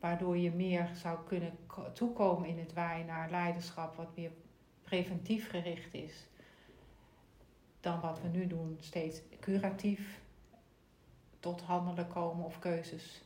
Waardoor 0.00 0.36
je 0.36 0.50
meer 0.50 0.90
zou 0.94 1.18
kunnen 1.26 1.52
toekomen 1.92 2.48
in 2.48 2.58
het 2.58 2.72
wij 2.72 3.02
naar 3.06 3.30
leiderschap 3.30 3.96
wat 3.96 4.16
meer 4.16 4.30
preventief 4.82 5.50
gericht 5.50 5.94
is 5.94 6.30
dan 7.82 8.00
wat 8.00 8.20
we 8.20 8.28
nu 8.28 8.46
doen, 8.46 8.76
steeds 8.80 9.20
curatief 9.40 10.20
tot 11.40 11.60
handelen 11.60 12.08
komen 12.08 12.44
of 12.44 12.58
keuzes. 12.58 13.22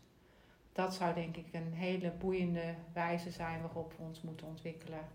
Dat 0.72 0.94
zou 0.94 1.14
denk 1.14 1.36
ik 1.36 1.52
een 1.52 1.72
hele 1.72 2.10
boeiende 2.10 2.74
wijze 2.92 3.30
zijn 3.30 3.60
waarop 3.60 3.92
we 3.96 4.02
ons 4.02 4.20
moeten 4.20 4.46
ontwikkelen. 4.46 5.08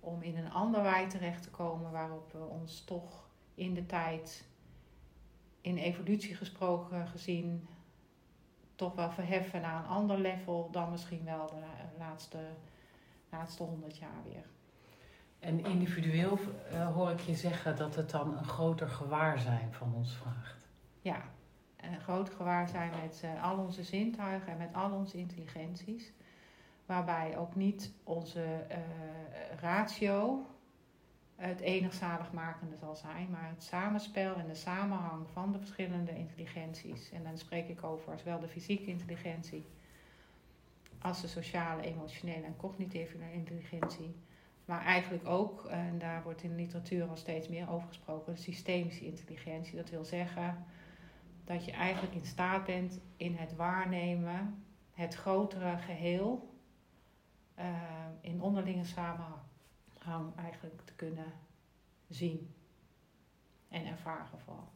Om 0.00 0.22
in 0.22 0.36
een 0.36 0.52
ander 0.52 0.82
wij 0.82 1.08
terecht 1.08 1.42
te 1.42 1.50
komen 1.50 1.90
waarop 1.90 2.32
we 2.32 2.44
ons 2.44 2.84
toch 2.84 3.28
in 3.54 3.74
de 3.74 3.86
tijd, 3.86 4.44
in 5.60 5.76
evolutie 5.76 6.34
gesproken 6.34 7.08
gezien, 7.08 7.68
toch 8.74 8.94
wel 8.94 9.10
verheffen 9.10 9.60
naar 9.60 9.84
een 9.84 9.90
ander 9.90 10.18
level 10.18 10.68
dan 10.70 10.90
misschien 10.90 11.24
wel 11.24 11.46
de 11.46 11.98
laatste, 11.98 12.38
laatste 13.30 13.62
honderd 13.62 13.96
jaar 13.96 14.22
weer. 14.24 14.44
En 15.42 15.64
individueel 15.64 16.38
uh, 16.72 16.94
hoor 16.94 17.10
ik 17.10 17.20
je 17.20 17.34
zeggen 17.34 17.76
dat 17.76 17.94
het 17.94 18.10
dan 18.10 18.38
een 18.38 18.44
groter 18.44 18.88
gewaarzijn 18.88 19.72
van 19.72 19.94
ons 19.94 20.16
vraagt. 20.16 20.66
Ja, 21.00 21.22
een 21.76 22.00
groter 22.00 22.34
gewaarzijn 22.34 22.90
met 23.02 23.22
uh, 23.24 23.44
al 23.44 23.56
onze 23.56 23.82
zintuigen 23.82 24.52
en 24.52 24.58
met 24.58 24.74
al 24.74 24.90
onze 24.90 25.16
intelligenties. 25.16 26.12
Waarbij 26.86 27.38
ook 27.38 27.54
niet 27.54 27.92
onze 28.04 28.66
uh, 28.70 28.76
ratio 29.60 30.46
het 31.36 31.60
enig 31.60 31.94
zaligmakende 31.94 32.76
zal 32.76 32.94
zijn, 32.94 33.30
maar 33.30 33.48
het 33.48 33.62
samenspel 33.62 34.34
en 34.34 34.46
de 34.46 34.54
samenhang 34.54 35.26
van 35.32 35.52
de 35.52 35.58
verschillende 35.58 36.16
intelligenties. 36.16 37.10
En 37.10 37.22
dan 37.22 37.38
spreek 37.38 37.68
ik 37.68 37.84
over 37.84 38.18
zowel 38.18 38.40
de 38.40 38.48
fysieke 38.48 38.86
intelligentie 38.86 39.66
als 41.00 41.20
de 41.20 41.28
sociale, 41.28 41.82
emotionele 41.82 42.44
en 42.46 42.56
cognitieve 42.56 43.16
intelligentie 43.32 44.14
maar 44.64 44.84
eigenlijk 44.84 45.26
ook, 45.26 45.64
en 45.64 45.98
daar 45.98 46.22
wordt 46.22 46.42
in 46.42 46.50
de 46.50 46.56
literatuur 46.56 47.08
al 47.08 47.16
steeds 47.16 47.48
meer 47.48 47.70
over 47.70 47.88
gesproken, 47.88 48.38
systemische 48.38 49.04
intelligentie. 49.04 49.76
Dat 49.76 49.90
wil 49.90 50.04
zeggen 50.04 50.64
dat 51.44 51.64
je 51.64 51.72
eigenlijk 51.72 52.14
in 52.14 52.26
staat 52.26 52.64
bent 52.64 53.00
in 53.16 53.34
het 53.34 53.56
waarnemen, 53.56 54.64
het 54.92 55.14
grotere 55.14 55.78
geheel, 55.78 56.50
uh, 57.58 57.64
in 58.20 58.42
onderlinge 58.42 58.84
samenhang 58.84 60.36
eigenlijk 60.36 60.80
te 60.84 60.92
kunnen 60.94 61.32
zien 62.08 62.54
en 63.68 63.86
ervaren 63.86 64.38
vooral. 64.44 64.68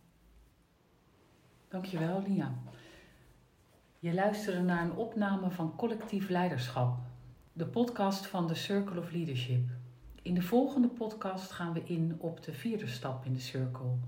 Dankjewel, 1.68 2.22
Lia. 2.22 2.54
Je 3.98 4.14
luisterde 4.14 4.60
naar 4.60 4.84
een 4.84 4.96
opname 4.96 5.50
van 5.50 5.76
Collectief 5.76 6.28
Leiderschap, 6.28 6.98
de 7.52 7.66
podcast 7.66 8.26
van 8.26 8.46
de 8.46 8.54
Circle 8.54 9.00
of 9.00 9.10
Leadership. 9.10 9.75
In 10.26 10.34
de 10.34 10.42
volgende 10.42 10.88
podcast 10.88 11.50
gaan 11.50 11.72
we 11.72 11.82
in 11.84 12.16
op 12.18 12.42
de 12.42 12.52
vierde 12.52 12.86
stap 12.86 13.24
in 13.24 13.32
de 13.32 13.40
cirkel 13.40 13.98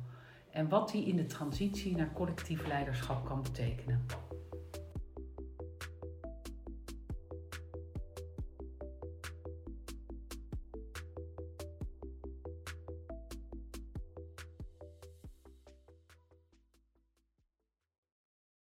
en 0.50 0.68
wat 0.68 0.90
die 0.90 1.04
in 1.04 1.16
de 1.16 1.26
transitie 1.26 1.96
naar 1.96 2.12
collectief 2.12 2.66
leiderschap 2.66 3.26
kan 3.26 3.42
betekenen. 3.42 4.06